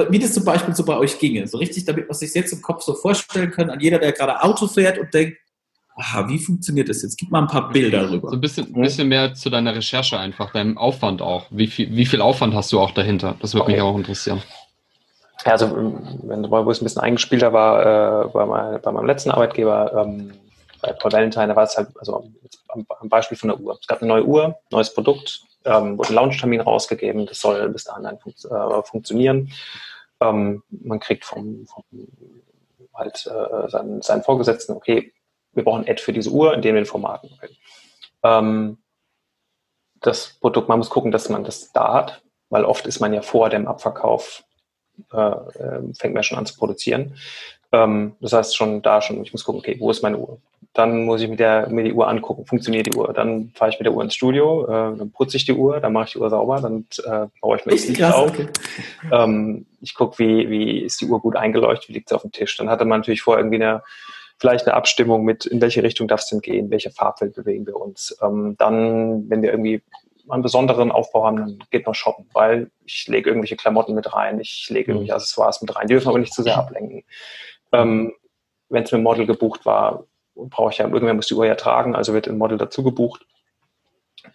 wie 0.09 0.19
das 0.19 0.33
zum 0.33 0.45
Beispiel 0.45 0.73
so 0.73 0.85
bei 0.85 0.97
euch 0.97 1.19
ginge. 1.19 1.45
So 1.45 1.57
richtig, 1.57 1.83
damit 1.83 2.07
man 2.07 2.17
sich 2.17 2.33
jetzt 2.33 2.53
im 2.53 2.61
Kopf 2.61 2.83
so 2.83 2.93
vorstellen 2.93 3.51
kann, 3.51 3.69
an 3.69 3.81
jeder, 3.81 3.99
der 3.99 4.13
gerade 4.13 4.41
Auto 4.41 4.67
fährt 4.67 4.97
und 4.97 5.13
denkt, 5.13 5.37
aha, 5.95 6.27
wie 6.27 6.39
funktioniert 6.39 6.89
das 6.89 7.01
jetzt? 7.03 7.17
Gib 7.17 7.31
mal 7.31 7.41
ein 7.41 7.47
paar 7.47 7.69
Bilder 7.69 8.03
darüber. 8.03 8.29
So 8.29 8.35
ein 8.35 8.41
bisschen, 8.41 8.75
ein 8.75 8.81
bisschen 8.81 9.07
mehr 9.07 9.33
zu 9.33 9.49
deiner 9.49 9.75
Recherche 9.75 10.17
einfach, 10.17 10.51
deinem 10.51 10.77
Aufwand 10.77 11.21
auch. 11.21 11.45
Wie 11.49 11.67
viel, 11.67 11.95
wie 11.95 12.05
viel 12.05 12.21
Aufwand 12.21 12.53
hast 12.53 12.71
du 12.71 12.79
auch 12.79 12.91
dahinter? 12.91 13.35
Das 13.39 13.53
würde 13.53 13.63
okay. 13.63 13.73
mich 13.73 13.81
auch 13.81 13.95
interessieren. 13.95 14.41
Ja, 15.45 15.51
also, 15.51 15.75
wenn 16.23 16.49
wo 16.49 16.71
es 16.71 16.81
ein 16.81 16.85
bisschen 16.85 17.01
eingespielter 17.01 17.51
war, 17.51 18.25
äh, 18.25 18.29
bei, 18.29 18.45
mein, 18.45 18.81
bei, 18.81 18.91
meinem 18.91 19.05
letzten 19.05 19.31
Arbeitgeber, 19.31 20.05
ähm, 20.05 20.33
bei 20.81 20.93
Paul 20.93 21.11
Valentine, 21.11 21.47
da 21.47 21.55
war 21.55 21.63
es 21.63 21.77
halt, 21.77 21.89
also 21.99 22.29
am, 22.69 22.85
am, 22.99 23.09
Beispiel 23.09 23.37
von 23.37 23.49
der 23.49 23.59
Uhr. 23.59 23.77
Es 23.79 23.87
gab 23.87 24.01
eine 24.01 24.07
neue 24.07 24.25
Uhr, 24.25 24.57
neues 24.71 24.93
Produkt, 24.93 25.41
ähm, 25.65 25.97
wurde 25.97 26.09
ein 26.09 26.15
Launchtermin 26.15 26.61
rausgegeben, 26.61 27.25
das 27.25 27.41
soll 27.41 27.69
bis 27.69 27.83
dahin 27.83 28.03
dann 28.03 28.19
fun 28.19 28.33
äh, 28.49 28.83
funktionieren. 28.83 29.51
Ähm, 30.21 30.63
man 30.69 30.99
kriegt 30.99 31.25
vom, 31.25 31.65
vom 31.67 31.83
halt 32.93 33.25
äh, 33.27 33.69
seinen, 33.69 34.01
seinen 34.01 34.23
Vorgesetzten, 34.23 34.75
okay, 34.75 35.11
wir 35.53 35.63
brauchen 35.63 35.87
Ad 35.87 36.01
für 36.01 36.13
diese 36.13 36.29
Uhr 36.29 36.53
in 36.53 36.61
den 36.61 36.85
Formaten. 36.85 37.29
Ähm, 38.23 38.77
das 40.01 40.37
Produkt, 40.39 40.69
man 40.69 40.77
muss 40.77 40.89
gucken, 40.89 41.11
dass 41.11 41.29
man 41.29 41.43
das 41.43 41.71
da 41.71 41.93
hat, 41.93 42.21
weil 42.49 42.65
oft 42.65 42.85
ist 42.85 42.99
man 42.99 43.13
ja 43.13 43.21
vor 43.21 43.49
dem 43.49 43.67
Abverkauf, 43.67 44.43
äh, 45.11 45.17
äh, 45.17 45.93
fängt 45.97 46.13
man 46.13 46.23
schon 46.23 46.37
an 46.37 46.45
zu 46.45 46.55
produzieren. 46.55 47.15
Ähm, 47.71 48.15
das 48.19 48.33
heißt 48.33 48.55
schon 48.55 48.81
da 48.81 49.01
schon, 49.01 49.23
ich 49.23 49.31
muss 49.31 49.43
gucken, 49.43 49.59
okay, 49.59 49.77
wo 49.79 49.89
ist 49.89 50.03
meine 50.03 50.17
Uhr? 50.17 50.39
Dann 50.73 51.05
muss 51.05 51.21
ich 51.21 51.29
mit 51.29 51.39
der, 51.39 51.69
mir 51.69 51.83
die 51.83 51.93
Uhr 51.93 52.07
angucken, 52.07 52.45
funktioniert 52.45 52.87
die 52.87 52.97
Uhr? 52.97 53.13
Dann 53.13 53.51
fahre 53.55 53.71
ich 53.71 53.79
mit 53.79 53.85
der 53.85 53.93
Uhr 53.93 54.03
ins 54.03 54.15
Studio, 54.15 54.65
äh, 54.65 54.97
dann 54.97 55.11
putze 55.11 55.37
ich 55.37 55.45
die 55.45 55.53
Uhr, 55.53 55.79
dann 55.79 55.93
mache 55.93 56.05
ich 56.05 56.11
die 56.13 56.19
Uhr 56.19 56.29
sauber, 56.29 56.61
dann 56.61 56.85
äh, 57.03 57.27
baue 57.41 57.57
ich 57.57 57.65
mir 57.65 57.73
das 57.73 57.87
Licht 57.87 58.03
auf. 58.03 58.29
Okay. 58.31 58.47
Ähm, 59.11 59.65
ich 59.81 59.95
gucke, 59.95 60.19
wie, 60.19 60.49
wie 60.49 60.79
ist 60.79 61.01
die 61.01 61.05
Uhr 61.05 61.19
gut 61.19 61.35
eingeleuchtet, 61.35 61.89
wie 61.89 61.93
liegt 61.93 62.09
sie 62.09 62.15
auf 62.15 62.23
dem 62.23 62.31
Tisch. 62.31 62.57
Dann 62.57 62.69
hatte 62.69 62.85
man 62.85 62.99
natürlich 62.99 63.21
vor 63.21 63.37
irgendwie 63.37 63.63
eine 63.63 63.83
vielleicht 64.43 64.67
eine 64.67 64.75
Abstimmung 64.75 65.23
mit, 65.23 65.45
in 65.45 65.61
welche 65.61 65.83
Richtung 65.83 66.09
darf 66.09 66.19
es 66.19 66.27
denn 66.27 66.41
gehen, 66.41 66.69
welche 66.69 66.91
Farbwelt 66.91 67.33
bewegen 67.33 67.65
wir 67.65 67.77
uns. 67.77 68.17
Ähm, 68.21 68.55
dann, 68.57 69.29
wenn 69.29 69.41
wir 69.41 69.51
irgendwie 69.51 69.81
einen 70.27 70.43
besonderen 70.43 70.91
Aufbau 70.91 71.25
haben, 71.25 71.37
dann 71.37 71.59
geht 71.71 71.87
noch 71.87 71.95
shoppen, 71.95 72.25
weil 72.33 72.69
ich 72.83 73.07
lege 73.07 73.29
irgendwelche 73.29 73.55
Klamotten 73.55 73.95
mit 73.95 74.13
rein, 74.13 74.41
ich 74.41 74.67
lege 74.69 74.91
mhm. 74.91 74.97
irgendwelche 74.97 75.15
Accessoires 75.15 75.61
mit 75.61 75.73
rein, 75.73 75.87
die 75.87 75.93
dürfen 75.93 76.09
aber 76.09 76.19
nicht 76.19 76.33
zu 76.33 76.43
sehr 76.43 76.57
ablenken. 76.57 77.05
Ähm, 77.71 78.13
wenn 78.67 78.83
es 78.83 78.91
mit 78.91 79.01
Model 79.01 79.25
gebucht 79.25 79.65
war, 79.65 80.07
brauche 80.35 80.71
ich 80.71 80.79
ja, 80.79 80.89
irgendwer 80.89 81.13
muss 81.13 81.27
die 81.27 81.35
Uhr 81.35 81.45
ja 81.45 81.55
tragen, 81.55 81.95
also 81.95 82.13
wird 82.13 82.27
ein 82.27 82.37
Model 82.37 82.57
dazu 82.57 82.83
gebucht. 82.83 83.25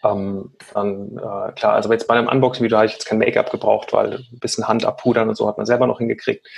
Ähm, 0.03 0.53
dann, 0.73 1.19
äh, 1.19 1.53
klar, 1.53 1.75
also 1.75 1.93
jetzt 1.93 2.09
bei 2.09 2.15
einem 2.15 2.29
Unboxing-Video 2.29 2.79
habe 2.79 2.87
ich 2.87 2.95
jetzt 2.95 3.05
kein 3.05 3.19
Make-up 3.19 3.51
gebraucht, 3.51 3.93
weil 3.93 4.15
ein 4.15 4.39
bisschen 4.39 4.69
Hand 4.69 4.87
abpudern 4.87 5.29
und 5.29 5.35
so 5.35 5.47
hat 5.47 5.59
man 5.59 5.67
selber 5.67 5.87
noch 5.87 5.99
hingekriegt. 5.99 6.49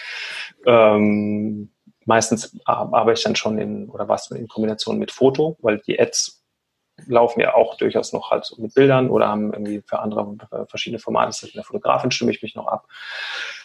Ähm, 0.66 1.72
meistens 2.06 2.56
arbeite 2.64 3.18
ich 3.18 3.24
dann 3.24 3.36
schon 3.36 3.58
in, 3.58 3.88
oder 3.88 4.08
was 4.08 4.30
in 4.30 4.48
Kombination 4.48 4.98
mit 4.98 5.12
Foto, 5.12 5.56
weil 5.60 5.78
die 5.78 6.00
Ads 6.00 6.40
laufen 7.06 7.40
ja 7.40 7.54
auch 7.54 7.76
durchaus 7.76 8.12
noch 8.12 8.30
halt 8.30 8.50
mit 8.58 8.74
Bildern 8.74 9.10
oder 9.10 9.28
haben 9.28 9.52
irgendwie 9.52 9.82
für 9.86 10.00
andere 10.00 10.36
für 10.48 10.66
verschiedene 10.66 10.98
Formate. 10.98 11.28
Das 11.28 11.36
heißt, 11.36 11.44
mit 11.44 11.56
der 11.56 11.64
Fotografin 11.64 12.10
stimme 12.10 12.30
ich 12.30 12.42
mich 12.42 12.54
noch 12.54 12.66
ab. 12.66 12.86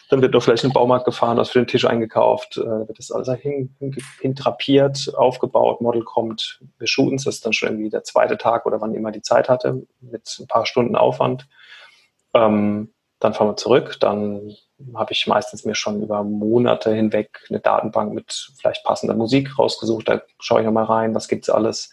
Dann 0.08 0.22
wird 0.22 0.32
noch 0.32 0.42
vielleicht 0.42 0.62
in 0.62 0.70
den 0.70 0.74
Baumarkt 0.74 1.04
gefahren, 1.04 1.36
was 1.36 1.50
für 1.50 1.58
den 1.58 1.66
Tisch 1.66 1.84
eingekauft, 1.84 2.58
äh, 2.58 2.64
wird 2.64 2.98
das 2.98 3.10
alles 3.10 3.28
hin, 3.40 3.74
hin, 3.78 3.96
hintrapiert, 4.20 5.12
aufgebaut, 5.16 5.80
Model 5.80 6.04
kommt, 6.04 6.60
wir 6.78 6.86
shooten 6.86 7.16
es, 7.16 7.24
das 7.24 7.36
ist 7.36 7.46
dann 7.46 7.52
schon 7.52 7.70
irgendwie 7.70 7.90
der 7.90 8.04
zweite 8.04 8.38
Tag 8.38 8.66
oder 8.66 8.80
wann 8.80 8.94
immer 8.94 9.10
die 9.10 9.22
Zeit 9.22 9.48
hatte, 9.48 9.84
mit 10.00 10.38
ein 10.38 10.46
paar 10.46 10.64
Stunden 10.64 10.94
Aufwand. 10.94 11.48
Ähm, 12.34 12.92
dann 13.18 13.34
fahren 13.34 13.48
wir 13.48 13.56
zurück, 13.56 13.96
dann 14.00 14.56
habe 14.94 15.12
ich 15.12 15.26
meistens 15.26 15.64
mir 15.64 15.74
schon 15.74 16.02
über 16.02 16.22
Monate 16.22 16.94
hinweg 16.94 17.40
eine 17.48 17.60
Datenbank 17.60 18.12
mit 18.12 18.52
vielleicht 18.58 18.84
passender 18.84 19.14
Musik 19.14 19.58
rausgesucht. 19.58 20.08
Da 20.08 20.22
schaue 20.38 20.60
ich 20.60 20.66
nochmal 20.66 20.84
rein, 20.84 21.14
was 21.14 21.28
gibt's 21.28 21.48
alles, 21.48 21.90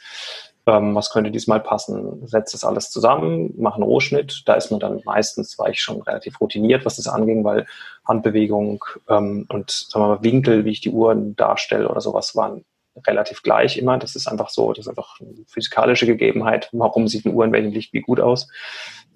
ähm, 0.66 0.94
was 0.94 1.10
könnte 1.10 1.32
diesmal 1.32 1.62
passen, 1.62 2.28
setze 2.28 2.54
das 2.54 2.66
alles 2.66 2.90
zusammen, 2.90 3.54
mache 3.58 3.76
einen 3.76 3.84
Rohschnitt. 3.84 4.44
Da 4.46 4.56
ist 4.56 4.72
man 4.72 4.82
dann 4.82 5.02
meistens, 5.06 5.58
war 5.58 5.70
ich 5.70 5.82
schon 5.82 6.02
relativ 6.02 6.42
routiniert, 6.42 6.86
was 6.86 6.98
das 6.98 7.08
anging, 7.08 7.44
weil 7.44 7.66
Handbewegung 8.06 8.84
ähm, 9.08 9.46
und 9.50 9.72
sagen 9.72 10.04
wir 10.04 10.16
mal, 10.16 10.24
Winkel, 10.24 10.66
wie 10.66 10.72
ich 10.72 10.82
die 10.82 10.92
Uhren 10.92 11.36
darstelle 11.38 11.88
oder 11.88 12.02
sowas, 12.02 12.36
waren 12.36 12.66
relativ 13.08 13.44
gleich 13.44 13.78
immer. 13.78 13.98
Das 13.98 14.16
ist 14.16 14.28
einfach 14.28 14.50
so, 14.50 14.74
das 14.74 14.86
ist 14.86 14.90
einfach 14.90 15.20
eine 15.20 15.46
physikalische 15.48 16.06
Gegebenheit. 16.06 16.70
Warum 16.74 17.08
sieht 17.08 17.26
eine 17.26 17.34
Uhr 17.34 17.46
in 17.46 17.52
welchem 17.54 17.72
Licht 17.72 17.94
wie 17.94 18.02
gut 18.02 18.20
aus? 18.20 18.48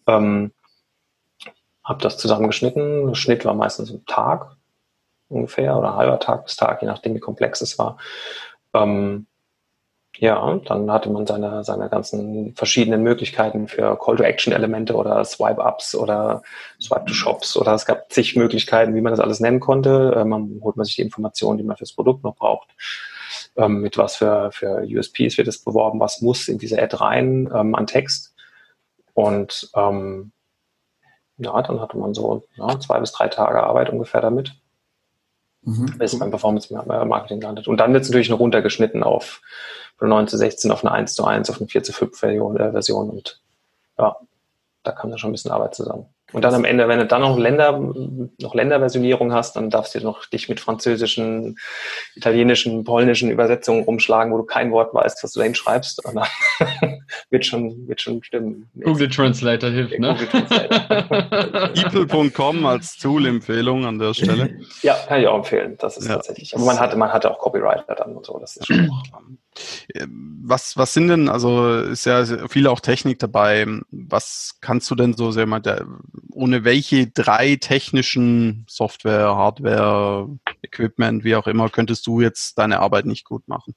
Ähm, 0.07 0.51
habe 1.87 2.01
das 2.03 2.17
zusammengeschnitten. 2.17 3.07
Der 3.07 3.15
Schnitt 3.15 3.45
war 3.45 3.53
meistens 3.53 3.89
ein 3.91 4.05
Tag. 4.05 4.57
ungefähr 5.29 5.77
oder 5.77 5.89
ein 5.91 5.97
halber 5.97 6.19
Tag 6.19 6.45
bis 6.45 6.55
Tag, 6.55 6.81
je 6.81 6.87
nachdem, 6.87 7.13
wie 7.15 7.19
komplex 7.19 7.61
es 7.61 7.77
war. 7.77 7.97
Ähm, 8.73 9.27
ja, 10.19 10.59
dann 10.65 10.89
hatte 10.91 11.09
man 11.09 11.27
seine, 11.27 11.63
seine 11.63 11.89
ganzen 11.89 12.55
verschiedenen 12.55 13.03
Möglichkeiten 13.03 13.67
für 13.67 13.97
Call-to-Action-Elemente 13.99 14.95
oder 14.95 15.23
Swipe-Ups 15.23 15.95
oder 15.95 16.41
Swipe-to-Shops 16.81 17.55
oder 17.57 17.73
es 17.73 17.85
gab 17.85 18.11
zig 18.11 18.35
Möglichkeiten, 18.35 18.95
wie 18.95 19.01
man 19.01 19.11
das 19.11 19.19
alles 19.19 19.39
nennen 19.39 19.59
konnte. 19.59 20.13
Äh, 20.15 20.25
man 20.25 20.59
holt 20.61 20.75
man 20.75 20.85
sich 20.85 20.95
die 20.95 21.03
Informationen, 21.03 21.57
die 21.57 21.63
man 21.63 21.77
fürs 21.77 21.93
Produkt 21.93 22.23
noch 22.23 22.35
braucht. 22.35 22.69
Ähm, 23.55 23.81
mit 23.81 23.97
was 23.97 24.15
für, 24.15 24.51
für 24.51 24.83
USPs 24.87 25.37
wird 25.37 25.47
es 25.47 25.63
beworben, 25.63 25.99
was 25.99 26.21
muss 26.21 26.47
in 26.47 26.57
diese 26.57 26.81
Ad 26.81 26.95
rein 26.99 27.49
ähm, 27.53 27.75
an 27.75 27.85
Text. 27.85 28.33
Und 29.13 29.69
ähm, 29.75 30.31
ja, 31.37 31.61
dann 31.61 31.79
hatte 31.79 31.97
man 31.97 32.13
so 32.13 32.43
ja, 32.55 32.79
zwei 32.79 32.99
bis 32.99 33.11
drei 33.11 33.27
Tage 33.27 33.63
Arbeit 33.63 33.89
ungefähr 33.89 34.21
damit, 34.21 34.53
mhm. 35.61 35.97
bis 35.97 36.17
beim 36.17 36.29
Performance 36.29 36.73
Marketing 36.73 37.41
landet. 37.41 37.67
Und 37.67 37.77
dann 37.77 37.93
wird 37.93 38.03
es 38.03 38.09
natürlich 38.09 38.29
noch 38.29 38.39
runtergeschnitten 38.39 39.03
auf 39.03 39.41
von 39.97 40.09
9 40.09 40.27
zu 40.27 40.37
16 40.37 40.71
auf 40.71 40.83
eine 40.83 40.93
1 40.93 41.15
zu 41.15 41.25
1, 41.25 41.49
auf 41.49 41.57
eine 41.57 41.67
4 41.67 41.83
zu 41.83 41.93
5 41.93 42.17
Version, 42.17 42.57
äh, 42.57 42.71
Version 42.71 43.09
und 43.09 43.41
ja, 43.97 44.15
da 44.83 44.91
kam 44.91 45.09
dann 45.09 45.19
schon 45.19 45.31
ein 45.31 45.33
bisschen 45.33 45.51
Arbeit 45.51 45.75
zusammen. 45.75 46.05
Und 46.33 46.41
dann 46.41 46.53
am 46.53 46.65
Ende, 46.65 46.89
wenn 46.89 46.99
du 46.99 47.05
dann 47.05 47.21
noch 47.21 47.37
Länder, 47.37 47.79
noch 48.41 48.53
Länderversionierung 48.53 49.31
hast, 49.31 49.55
dann 49.55 49.69
darfst 49.69 49.95
du 49.95 50.01
noch 50.01 50.25
dich 50.25 50.49
mit 50.49 50.59
französischen, 50.59 51.57
italienischen, 52.15 52.83
polnischen 52.83 53.31
Übersetzungen 53.31 53.83
rumschlagen, 53.83 54.33
wo 54.33 54.37
du 54.37 54.43
kein 54.43 54.71
Wort 54.71 54.93
weißt, 54.93 55.23
was 55.23 55.31
du 55.31 55.39
da 55.39 55.45
hinschreibst. 55.45 56.03
Und 56.05 56.15
dann 56.15 56.27
wird 57.29 57.45
schon, 57.45 57.87
wird 57.87 58.01
schon 58.01 58.21
stimmen. 58.23 58.69
Google 58.83 59.07
Translator 59.07 59.69
hilft, 59.69 59.97
ne? 59.99 60.17
People.com 61.91 62.65
als 62.65 62.97
Tool-Empfehlung 62.97 63.85
an 63.85 63.97
der 63.97 64.13
Stelle. 64.13 64.59
Ja, 64.81 64.95
kann 65.07 65.21
ich 65.21 65.27
auch 65.27 65.37
empfehlen. 65.37 65.77
Das 65.79 65.95
ist 65.95 66.09
ja. 66.09 66.15
tatsächlich. 66.15 66.53
Aber 66.53 66.65
man 66.65 66.77
hatte, 66.77 66.97
man 66.97 67.13
hatte 67.13 67.31
auch 67.31 67.39
Copywriter 67.39 67.95
dann 67.95 68.17
und 68.17 68.25
so. 68.25 68.37
Das 68.37 68.57
ist 68.57 68.67
schon 68.67 68.89
was, 70.43 70.77
was 70.77 70.93
sind 70.93 71.07
denn, 71.07 71.29
also 71.29 71.77
ist 71.77 72.05
ja 72.05 72.23
viel 72.47 72.67
auch 72.67 72.79
Technik 72.79 73.19
dabei. 73.19 73.65
Was 73.91 74.57
kannst 74.61 74.89
du 74.91 74.95
denn 74.95 75.13
so, 75.13 75.31
sehr 75.31 75.45
mal, 75.45 75.61
ohne 76.31 76.63
welche 76.63 77.07
drei 77.07 77.55
technischen 77.55 78.65
Software, 78.67 79.35
Hardware, 79.35 80.29
Equipment, 80.61 81.23
wie 81.23 81.35
auch 81.35 81.47
immer, 81.47 81.69
könntest 81.69 82.07
du 82.07 82.21
jetzt 82.21 82.57
deine 82.57 82.79
Arbeit 82.79 83.05
nicht 83.05 83.25
gut 83.25 83.47
machen? 83.47 83.75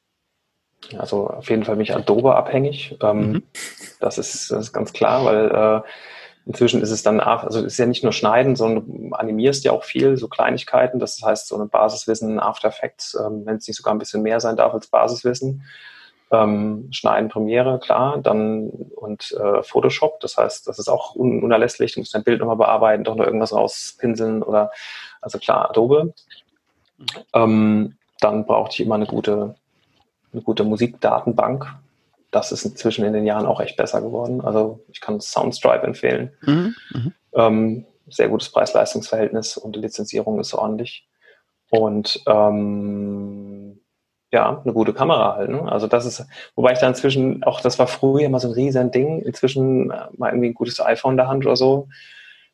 Also 0.98 1.28
auf 1.28 1.50
jeden 1.50 1.64
Fall 1.64 1.76
mich 1.76 1.94
Adobe 1.94 2.34
abhängig. 2.34 2.96
Ähm, 3.02 3.32
mhm. 3.32 3.42
das, 4.00 4.18
ist, 4.18 4.50
das 4.50 4.66
ist 4.66 4.72
ganz 4.72 4.92
klar, 4.92 5.24
weil 5.24 5.50
äh, 5.50 5.88
inzwischen 6.46 6.82
ist 6.82 6.90
es 6.90 7.02
dann, 7.02 7.20
also 7.20 7.60
es 7.60 7.66
ist 7.66 7.78
ja 7.78 7.86
nicht 7.86 8.02
nur 8.02 8.12
Schneiden, 8.12 8.56
sondern 8.56 8.86
du 8.86 9.14
animierst 9.14 9.64
ja 9.64 9.72
auch 9.72 9.84
viel, 9.84 10.16
so 10.16 10.28
Kleinigkeiten. 10.28 10.98
Das 10.98 11.20
heißt, 11.22 11.48
so 11.48 11.56
eine 11.56 11.66
Basiswissen, 11.66 12.40
After 12.40 12.68
Effects, 12.68 13.14
ähm, 13.14 13.42
wenn 13.44 13.56
es 13.56 13.68
nicht 13.68 13.76
sogar 13.76 13.94
ein 13.94 13.98
bisschen 13.98 14.22
mehr 14.22 14.40
sein 14.40 14.56
darf 14.56 14.72
als 14.72 14.86
Basiswissen. 14.86 15.64
Ähm, 16.32 16.88
Schneiden 16.92 17.28
Premiere, 17.28 17.80
klar, 17.80 18.18
dann 18.18 18.68
und 18.68 19.32
äh, 19.32 19.62
Photoshop, 19.64 20.20
das 20.20 20.36
heißt, 20.36 20.68
das 20.68 20.78
ist 20.78 20.88
auch 20.88 21.16
un 21.16 21.42
unerlässlich, 21.42 21.94
du 21.94 22.00
musst 22.00 22.14
dein 22.14 22.22
Bild 22.22 22.38
nochmal 22.38 22.56
bearbeiten, 22.56 23.02
doch 23.02 23.16
noch 23.16 23.24
irgendwas 23.24 23.52
rauspinseln 23.52 24.42
oder, 24.42 24.70
also 25.20 25.38
klar, 25.38 25.70
Adobe. 25.70 26.14
Mhm. 26.98 27.06
Ähm, 27.34 27.96
dann 28.20 28.46
brauchte 28.46 28.74
ich 28.74 28.86
immer 28.86 28.94
eine 28.94 29.06
gute, 29.06 29.56
eine 30.32 30.42
gute 30.42 30.62
Musikdatenbank, 30.62 31.66
das 32.30 32.52
ist 32.52 32.64
inzwischen 32.64 33.04
in 33.04 33.12
den 33.12 33.26
Jahren 33.26 33.46
auch 33.46 33.60
echt 33.60 33.76
besser 33.76 34.00
geworden. 34.00 34.40
Also 34.40 34.84
ich 34.88 35.00
kann 35.00 35.20
Soundstripe 35.20 35.84
empfehlen. 35.84 36.30
Mhm. 36.42 36.74
Mhm. 36.92 37.12
Ähm, 37.34 37.86
sehr 38.08 38.28
gutes 38.28 38.50
Preis-Leistungs-Verhältnis 38.50 39.56
und 39.56 39.74
die 39.74 39.80
Lizenzierung 39.80 40.38
ist 40.38 40.54
ordentlich. 40.54 41.08
Und 41.70 42.22
ähm, 42.26 43.49
ja, 44.32 44.60
eine 44.62 44.72
gute 44.72 44.92
Kamera 44.92 45.34
halt. 45.34 45.50
Ne? 45.50 45.70
Also 45.70 45.86
das 45.86 46.06
ist, 46.06 46.24
wobei 46.54 46.72
ich 46.72 46.78
da 46.78 46.88
inzwischen, 46.88 47.42
auch 47.42 47.60
das 47.60 47.78
war 47.78 47.86
früher 47.86 48.26
immer 48.26 48.40
so 48.40 48.48
ein 48.48 48.54
riesen 48.54 48.90
Ding, 48.90 49.20
inzwischen 49.20 49.90
äh, 49.90 50.06
mal 50.16 50.30
irgendwie 50.30 50.50
ein 50.50 50.54
gutes 50.54 50.80
iPhone 50.80 51.12
in 51.12 51.16
der 51.16 51.28
Hand 51.28 51.44
oder 51.46 51.56
so. 51.56 51.88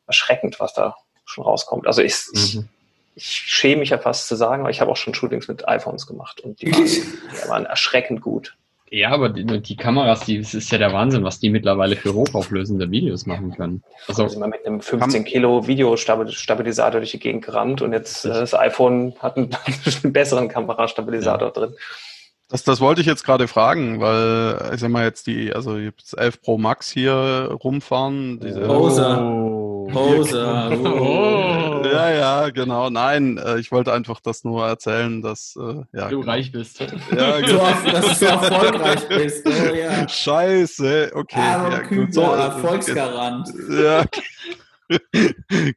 Erschreckend, 0.07 0.59
was 0.59 0.73
da 0.73 0.95
schon 1.25 1.43
rauskommt. 1.43 1.85
Also 1.85 2.01
ich, 2.01 2.15
mhm. 2.33 2.39
ich, 2.39 2.59
ich 3.15 3.25
schäme 3.25 3.81
mich 3.81 3.89
ja 3.89 3.97
fast 3.97 4.27
zu 4.27 4.35
sagen, 4.35 4.61
aber 4.61 4.71
ich 4.71 4.81
habe 4.81 4.91
auch 4.91 4.97
schon 4.97 5.13
Shootings 5.13 5.47
mit 5.47 5.67
iPhones 5.67 6.07
gemacht 6.07 6.39
und 6.41 6.61
die 6.61 6.71
waren, 6.71 6.85
die 7.45 7.49
waren 7.49 7.65
erschreckend 7.65 8.21
gut. 8.21 8.57
Ja, 8.89 9.09
aber 9.09 9.29
die, 9.29 9.61
die 9.61 9.75
Kameras, 9.75 10.21
die, 10.21 10.39
das 10.39 10.53
ist 10.53 10.71
ja 10.71 10.77
der 10.77 10.93
Wahnsinn, 10.93 11.23
was 11.23 11.39
die 11.39 11.49
mittlerweile 11.49 11.97
für 11.97 12.13
hochauflösende 12.13 12.89
Videos 12.89 13.25
machen 13.25 13.53
können. 13.55 13.83
Also, 14.07 14.23
also 14.23 14.39
mal 14.39 14.47
mit 14.47 14.65
einem 14.65 14.79
15 14.79 15.25
Kilo 15.25 15.67
Videostabilisator 15.67 17.01
durch 17.01 17.11
die 17.11 17.19
Gegend 17.19 17.45
gerannt 17.45 17.81
und 17.81 17.91
jetzt 17.91 18.23
äh, 18.23 18.29
das 18.29 18.53
iPhone 18.53 19.13
hat 19.19 19.35
einen, 19.35 19.49
einen 20.03 20.13
besseren 20.13 20.47
Kamerastabilisator 20.47 21.49
ja. 21.49 21.53
drin. 21.53 21.73
Das, 22.49 22.63
das 22.63 22.79
wollte 22.79 23.01
ich 23.01 23.07
jetzt 23.07 23.25
gerade 23.25 23.49
fragen, 23.49 23.99
weil 23.99 24.73
ich 24.73 24.79
sag 24.79 24.89
mal 24.89 25.03
jetzt 25.03 25.27
die, 25.27 25.51
also 25.53 25.77
das 25.77 26.13
11 26.13 26.41
Pro 26.41 26.57
Max 26.57 26.89
hier 26.89 27.57
rumfahren. 27.61 28.39
Diese, 28.39 28.61
oh. 28.69 29.87
Poser. 29.91 30.71
Oh. 30.77 31.66
Ja, 31.85 32.11
ja, 32.11 32.49
genau. 32.49 32.89
Nein, 32.89 33.37
äh, 33.37 33.59
ich 33.59 33.71
wollte 33.71 33.93
einfach 33.93 34.19
das 34.19 34.43
nur 34.43 34.65
erzählen, 34.65 35.21
dass 35.21 35.55
äh, 35.55 35.83
ja, 35.93 36.09
du 36.09 36.19
genau. 36.19 36.31
reich 36.31 36.51
bist. 36.51 36.79
Ja, 36.79 36.87
genau. 37.41 37.65
so, 37.83 37.91
dass 37.91 38.19
du 38.19 38.25
erfolgreich 38.27 39.07
bist. 39.07 39.47
Oh, 39.47 39.75
ja. 39.75 40.07
Scheiße, 40.07 41.11
okay. 41.13 41.39
Ah, 41.39 41.69
ja, 41.71 41.81
gut, 41.83 42.13
so, 42.13 42.21
Erfolgsgarant. 42.21 43.49
Ja. 43.69 44.05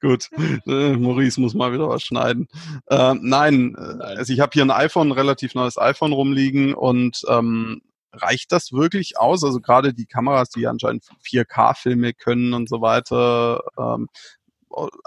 Gut, 0.01 0.31
äh, 0.67 0.97
Maurice 0.97 1.41
muss 1.41 1.55
mal 1.55 1.73
wieder 1.73 1.89
was 1.89 2.03
schneiden. 2.03 2.47
Äh, 2.87 3.15
nein, 3.21 3.75
äh, 3.77 4.03
also 4.05 4.33
ich 4.33 4.39
habe 4.39 4.51
hier 4.53 4.63
ein 4.63 4.71
iPhone, 4.71 5.09
ein 5.09 5.13
relativ 5.13 5.57
neues 5.57 5.79
iPhone 5.79 6.13
rumliegen 6.13 6.75
und 6.75 7.23
ähm, 7.29 7.83
reicht 8.13 8.53
das 8.53 8.73
wirklich 8.73 9.19
aus? 9.19 9.45
Also 9.45 9.61
gerade 9.61 9.95
die 9.95 10.07
Kameras, 10.07 10.51
die 10.51 10.67
anscheinend 10.67 11.05
4K-Filme 11.25 12.13
können 12.13 12.55
und 12.55 12.69
so 12.69 12.81
weiter. 12.81 13.63
Ähm, 13.79 14.09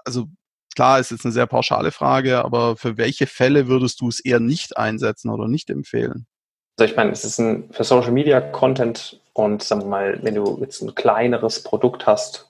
also 0.04 0.28
klar, 0.76 1.00
ist 1.00 1.12
jetzt 1.12 1.26
eine 1.26 1.32
sehr 1.32 1.48
pauschale 1.48 1.92
Frage, 1.92 2.44
aber 2.44 2.76
für 2.76 2.98
welche 2.98 3.28
Fälle 3.28 3.68
würdest 3.68 4.02
du 4.02 4.08
es 4.08 4.20
eher 4.20 4.40
nicht 4.40 4.78
einsetzen 4.78 5.30
oder 5.30 5.48
nicht 5.48 5.70
empfehlen? 5.70 6.26
Also 6.78 6.92
ich 6.92 6.98
meine, 6.98 7.12
es 7.12 7.24
ist 7.24 7.40
ein 7.40 7.72
für 7.72 7.84
Social 7.84 8.12
Media 8.12 8.42
Content 8.42 9.20
und 9.34 9.64
sagen 9.64 9.82
wir 9.82 9.88
mal, 9.88 10.20
wenn 10.24 10.36
du 10.36 10.58
jetzt 10.62 10.82
ein 10.82 10.96
kleineres 10.96 11.64
Produkt 11.64 12.08
hast, 12.08 12.50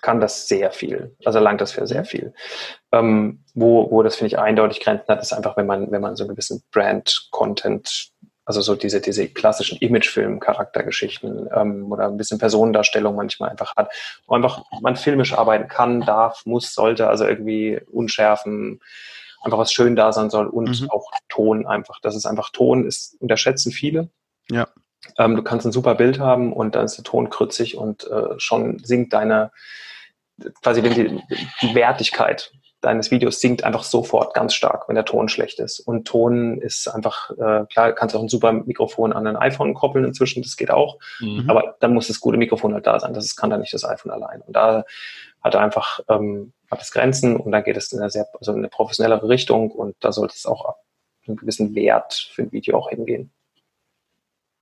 kann 0.00 0.20
das 0.20 0.48
sehr 0.48 0.72
viel. 0.72 1.16
Also 1.24 1.38
langt 1.38 1.60
das 1.60 1.72
für 1.72 1.86
sehr 1.86 2.04
viel. 2.04 2.34
Ähm, 2.90 3.44
wo, 3.54 3.90
wo 3.90 4.02
das 4.02 4.16
finde 4.16 4.28
ich 4.28 4.38
eindeutig 4.38 4.80
Grenzen 4.80 5.08
hat, 5.08 5.22
ist 5.22 5.32
einfach, 5.32 5.56
wenn 5.56 5.66
man, 5.66 5.90
wenn 5.90 6.02
man 6.02 6.16
so 6.16 6.24
einen 6.24 6.30
gewissen 6.30 6.62
Brand-Content 6.72 8.11
also 8.44 8.60
so 8.60 8.74
diese, 8.74 9.00
diese 9.00 9.28
klassischen 9.28 9.78
Imagefilm-Charaktergeschichten 9.78 11.48
ähm, 11.54 11.92
oder 11.92 12.06
ein 12.06 12.16
bisschen 12.16 12.38
Personendarstellung 12.38 13.14
manchmal 13.14 13.50
einfach 13.50 13.74
hat, 13.76 13.92
wo 14.26 14.34
einfach 14.34 14.64
man 14.80 14.96
filmisch 14.96 15.32
arbeiten 15.32 15.68
kann, 15.68 16.00
darf, 16.00 16.44
muss, 16.44 16.74
sollte, 16.74 17.08
also 17.08 17.24
irgendwie 17.24 17.80
unschärfen, 17.90 18.80
einfach 19.42 19.58
was 19.58 19.72
schön 19.72 19.96
da 19.96 20.12
sein 20.12 20.30
soll 20.30 20.46
und 20.46 20.80
mhm. 20.80 20.90
auch 20.90 21.10
Ton 21.28 21.66
einfach. 21.66 22.00
Das 22.00 22.16
ist 22.16 22.26
einfach 22.26 22.50
Ton, 22.50 22.86
ist 22.86 23.16
unterschätzen 23.20 23.72
viele. 23.72 24.08
Ja. 24.50 24.68
Ähm, 25.18 25.36
du 25.36 25.42
kannst 25.42 25.66
ein 25.66 25.72
super 25.72 25.94
Bild 25.94 26.18
haben 26.18 26.52
und 26.52 26.74
dann 26.74 26.84
ist 26.84 26.96
der 26.96 27.04
Ton 27.04 27.30
krützig 27.30 27.76
und 27.76 28.08
äh, 28.08 28.38
schon 28.38 28.78
sinkt 28.80 29.12
deine 29.12 29.50
quasi 30.62 30.82
die, 30.82 31.20
die 31.60 31.74
Wertigkeit 31.74 32.52
deines 32.82 33.10
Videos 33.10 33.40
sinkt 33.40 33.64
einfach 33.64 33.84
sofort 33.84 34.34
ganz 34.34 34.54
stark, 34.54 34.88
wenn 34.88 34.96
der 34.96 35.04
Ton 35.04 35.28
schlecht 35.28 35.60
ist. 35.60 35.80
Und 35.80 36.06
Ton 36.06 36.60
ist 36.60 36.88
einfach, 36.88 37.30
äh, 37.30 37.64
klar, 37.72 37.92
kannst 37.92 38.14
du 38.14 38.18
auch 38.18 38.22
ein 38.22 38.28
super 38.28 38.52
Mikrofon 38.52 39.12
an 39.12 39.26
ein 39.26 39.36
iPhone 39.36 39.72
koppeln 39.72 40.04
inzwischen, 40.04 40.42
das 40.42 40.56
geht 40.56 40.70
auch. 40.70 40.98
Mhm. 41.20 41.48
Aber 41.48 41.76
dann 41.80 41.94
muss 41.94 42.08
das 42.08 42.20
gute 42.20 42.36
Mikrofon 42.36 42.74
halt 42.74 42.86
da 42.86 42.98
sein. 42.98 43.14
Das 43.14 43.36
kann 43.36 43.50
dann 43.50 43.60
nicht 43.60 43.72
das 43.72 43.84
iPhone 43.84 44.12
allein. 44.12 44.42
Und 44.42 44.54
da 44.54 44.84
hat 45.42 45.54
er 45.54 45.60
einfach, 45.60 46.00
ähm, 46.08 46.52
hat 46.70 46.82
es 46.82 46.90
Grenzen 46.90 47.36
und 47.36 47.52
da 47.52 47.60
geht 47.60 47.76
es 47.76 47.92
in 47.92 48.00
eine 48.00 48.10
sehr, 48.10 48.26
also 48.38 48.52
in 48.52 48.58
eine 48.58 48.68
professionellere 48.68 49.28
Richtung 49.28 49.70
und 49.70 49.94
da 50.00 50.12
sollte 50.12 50.34
es 50.36 50.44
auch 50.44 50.64
ab 50.64 50.78
einem 51.26 51.36
gewissen 51.36 51.74
Wert 51.74 52.30
für 52.34 52.42
ein 52.42 52.52
Video 52.52 52.76
auch 52.76 52.90
hingehen. 52.90 53.32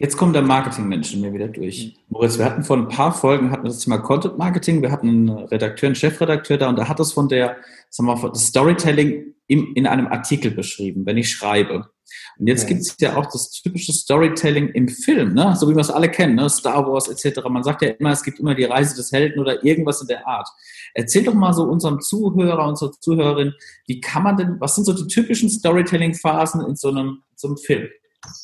Jetzt 0.00 0.16
kommt 0.16 0.34
der 0.34 0.40
Marketingmensch 0.40 1.12
in 1.12 1.20
mir 1.20 1.34
wieder 1.34 1.48
durch. 1.48 1.94
Mhm. 1.94 2.00
Moritz, 2.08 2.38
wir 2.38 2.46
hatten 2.46 2.64
vor 2.64 2.78
ein 2.78 2.88
paar 2.88 3.12
Folgen 3.12 3.50
hatten 3.50 3.64
wir 3.64 3.68
das 3.68 3.80
Thema 3.80 3.98
Content 3.98 4.38
Marketing. 4.38 4.80
Wir 4.80 4.90
hatten 4.90 5.08
einen 5.08 5.28
Redakteur, 5.28 5.88
einen 5.88 5.94
Chefredakteur 5.94 6.56
da 6.56 6.70
und 6.70 6.76
der 6.76 6.88
hat 6.88 6.98
das 6.98 7.12
von 7.12 7.28
der, 7.28 7.58
sagen 7.90 8.08
wir 8.08 8.16
mal, 8.16 8.30
das 8.30 8.46
Storytelling 8.46 9.34
im, 9.46 9.74
in 9.74 9.86
einem 9.86 10.06
Artikel 10.06 10.52
beschrieben, 10.52 11.04
wenn 11.04 11.18
ich 11.18 11.30
schreibe. 11.30 11.90
Und 12.38 12.46
jetzt 12.46 12.64
okay. 12.64 12.74
gibt 12.74 12.86
es 12.86 12.96
ja 12.98 13.14
auch 13.14 13.26
das 13.26 13.50
typische 13.50 13.92
Storytelling 13.92 14.70
im 14.70 14.88
Film, 14.88 15.34
ne? 15.34 15.54
so 15.54 15.68
wie 15.68 15.74
wir 15.74 15.82
es 15.82 15.90
alle 15.90 16.08
kennen, 16.08 16.36
ne? 16.36 16.48
Star 16.48 16.86
Wars 16.86 17.08
etc. 17.08 17.42
Man 17.50 17.62
sagt 17.62 17.82
ja 17.82 17.90
immer, 17.90 18.10
es 18.10 18.22
gibt 18.22 18.40
immer 18.40 18.54
die 18.54 18.64
Reise 18.64 18.96
des 18.96 19.12
Helden 19.12 19.38
oder 19.38 19.62
irgendwas 19.62 20.00
in 20.00 20.08
der 20.08 20.26
Art. 20.26 20.48
Erzähl 20.94 21.24
doch 21.24 21.34
mal 21.34 21.52
so 21.52 21.64
unserem 21.64 22.00
Zuhörer, 22.00 22.66
unserer 22.66 22.92
Zuhörerin, 22.92 23.52
wie 23.86 24.00
kann 24.00 24.22
man 24.22 24.38
denn, 24.38 24.56
was 24.60 24.76
sind 24.76 24.84
so 24.84 24.94
die 24.94 25.06
typischen 25.08 25.50
Storytelling-Phasen 25.50 26.64
in 26.64 26.74
so 26.74 26.88
einem, 26.88 27.18
so 27.36 27.48
einem 27.48 27.58
Film? 27.58 27.88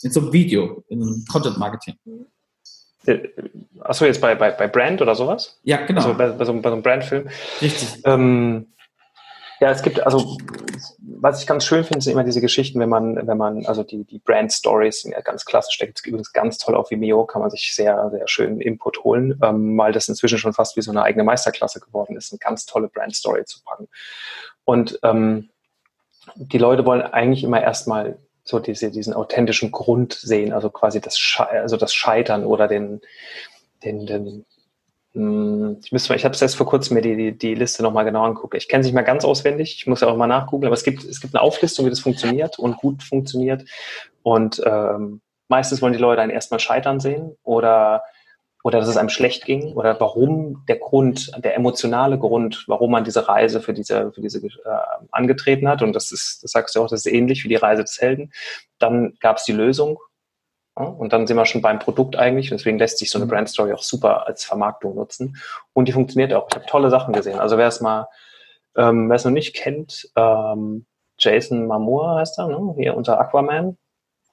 In 0.03 0.13
so 0.13 0.21
einem 0.21 0.33
Video, 0.33 0.85
in 0.89 1.25
Content 1.31 1.59
Marketing. 1.59 1.97
Äh, 3.07 3.29
Achso, 3.81 4.05
jetzt 4.05 4.21
bei, 4.21 4.35
bei, 4.35 4.51
bei 4.51 4.69
Brand 4.69 5.01
oder 5.03 5.15
sowas? 5.15 5.59
Ja, 5.63 5.85
genau. 5.85 6.01
Also 6.01 6.15
bei, 6.15 6.29
bei, 6.31 6.45
so, 6.45 6.53
bei 6.55 6.69
so 6.69 6.75
einem 6.75 6.83
Brandfilm. 6.83 7.29
Richtig. 7.61 8.03
Ähm, 8.05 8.67
Ja, 9.59 9.71
es 9.71 9.81
gibt, 9.81 10.01
also 10.01 10.37
was 11.01 11.41
ich 11.41 11.47
ganz 11.47 11.65
schön 11.65 11.83
finde, 11.83 12.03
sind 12.03 12.13
immer 12.13 12.25
diese 12.25 12.43
Geschichten, 12.43 12.79
wenn 12.79 12.91
man, 12.91 13.27
wenn 13.27 13.39
man, 13.39 13.65
also 13.65 13.83
die, 13.83 14.05
die 14.05 14.19
Brand 14.19 14.53
Stories 14.53 15.01
sind 15.01 15.13
ja 15.13 15.23
ganz 15.23 15.47
klassisch, 15.47 15.79
da 15.79 15.87
gibt 15.87 15.99
es 15.99 16.05
übrigens 16.05 16.33
ganz 16.35 16.59
toll 16.59 16.75
auf 16.75 16.91
Vimeo, 16.91 17.25
kann 17.25 17.41
man 17.41 17.51
sich 17.51 17.75
sehr, 17.75 18.11
sehr 18.11 18.29
schön 18.29 18.61
Input 18.61 19.03
holen, 19.03 19.39
ähm, 19.43 19.79
weil 19.79 19.93
das 19.93 20.09
inzwischen 20.09 20.37
schon 20.37 20.53
fast 20.53 20.77
wie 20.77 20.83
so 20.83 20.91
eine 20.91 21.03
eigene 21.03 21.25
Meisterklasse 21.25 21.81
geworden 21.81 22.17
ist, 22.19 22.33
eine 22.33 22.39
ganz 22.39 22.67
tolle 22.67 22.89
Brand 22.89 23.17
Story 23.17 23.47
zu 23.47 23.63
packen. 23.65 23.89
Und 24.65 24.99
ähm, 25.03 25.49
die 26.35 26.59
Leute 26.59 26.85
wollen 26.85 27.01
eigentlich 27.01 27.43
immer 27.43 27.63
erstmal 27.63 28.19
so 28.47 28.61
diese, 28.61 28.91
diesen 28.91 29.13
authentischen 29.13 29.73
Grund 29.73 30.15
sehen, 30.15 30.53
also 30.53 30.71
quasi 30.71 31.01
das, 31.01 31.19
Sche 31.19 31.49
also 31.49 31.77
das 31.77 31.93
Scheitern 31.93 32.45
oder 32.45 32.69
den, 32.69 33.01
den, 33.83 34.07
den 34.07 34.47
hm, 35.13 35.79
ich 35.83 35.93
müsste, 35.93 36.15
ich 36.15 36.25
habe 36.25 36.37
erst 36.41 36.57
vor 36.57 36.67
kurzem 36.67 36.95
mir 36.95 37.03
die, 37.03 37.17
die, 37.17 37.37
die 37.37 37.55
Liste 37.55 37.83
nochmal 37.83 38.05
genau 38.05 38.25
anguckt. 38.25 38.55
Ich 38.55 38.69
kenne 38.69 38.83
es 38.83 38.87
nicht 38.87 38.95
mehr 38.95 39.03
ganz 39.03 39.25
auswendig, 39.25 39.75
ich 39.77 39.87
muss 39.87 40.01
ja 40.01 40.09
auch 40.09 40.17
mal 40.17 40.29
nachgucken, 40.29 40.65
aber 40.65 40.75
es 40.75 40.85
gibt, 40.85 41.03
es 41.05 41.21
gibt 41.21 41.35
eine 41.35 41.43
Auflistung, 41.43 41.87
wie 41.87 41.91
das 41.91 42.01
funktioniert 42.01 42.59
und 42.59 42.77
gut 42.77 43.03
funktioniert. 43.03 43.65
Und 44.23 44.63
ähm, 44.65 45.21
meistens 45.49 45.83
wollen 45.83 45.93
die 45.93 45.99
Leute 45.99 46.23
einen 46.23 46.31
erstmal 46.31 46.61
scheitern 46.61 47.01
sehen 47.01 47.37
oder, 47.43 48.03
oder 48.67 48.81
dass 48.81 48.89
es 48.89 48.97
einem 48.97 49.11
schlecht 49.11 49.45
ging 49.45 49.75
oder 49.75 50.01
warum 50.01 50.65
der 50.67 50.79
Grund, 50.79 51.31
der 51.39 51.55
emotionale 51.55 52.19
Grund, 52.19 52.65
warum 52.67 52.91
man 52.91 53.05
diese 53.05 53.29
Reise 53.29 53.61
für 53.61 53.73
diese, 53.73 54.11
für 54.11 54.21
diese 54.21 54.45
äh, 54.45 54.51
angetreten 55.13 55.69
hat. 55.69 55.83
Und 55.83 55.93
das 55.93 56.11
ist, 56.11 56.43
das 56.43 56.51
sagst 56.51 56.75
du 56.75 56.81
auch, 56.81 56.89
das 56.89 57.07
ist 57.07 57.13
ähnlich 57.13 57.45
wie 57.45 57.49
die 57.49 57.55
Reise 57.55 57.85
des 57.85 58.01
Helden. 58.01 58.33
Dann 58.81 59.15
gab 59.21 59.37
es 59.37 59.45
die 59.45 59.53
Lösung 59.53 60.01
und 60.75 61.13
dann 61.13 61.29
sind 61.29 61.37
wir 61.37 61.47
schon 61.47 61.63
beim 61.63 61.79
Produkt 61.79 62.17
eigentlich. 62.17 62.51
Deswegen 62.51 62.77
lässt 62.77 62.99
sich 62.99 63.09
so 63.09 63.19
eine 63.19 63.27
mhm. 63.27 63.31
Brand 63.31 63.49
Story 63.51 63.73
auch 63.73 63.85
super 63.85 64.27
als 64.27 64.45
Vermarktung 64.45 64.97
nutzen. 64.97 65.37
Und 65.73 65.87
die 65.87 65.93
funktioniert 65.93 66.35
auch. 66.35 66.49
Ich 66.49 66.57
habe 66.57 66.67
tolle 66.67 66.91
Sachen 66.91 67.15
gesehen. 67.15 67.39
Also 67.39 67.59
wer 67.59 67.69
es 67.69 67.81
mal, 67.81 68.09
ähm, 68.75 69.09
wer 69.09 69.15
es 69.15 69.25
noch 69.25 69.31
nicht 69.31 69.55
kennt, 69.55 70.11
ähm, 70.17 70.87
Jason 71.21 71.69
Momoa 71.69 72.17
heißt 72.17 72.41
er, 72.41 72.49
ne? 72.49 72.75
hier 72.77 72.97
unter 72.97 73.21
Aquaman. 73.21 73.79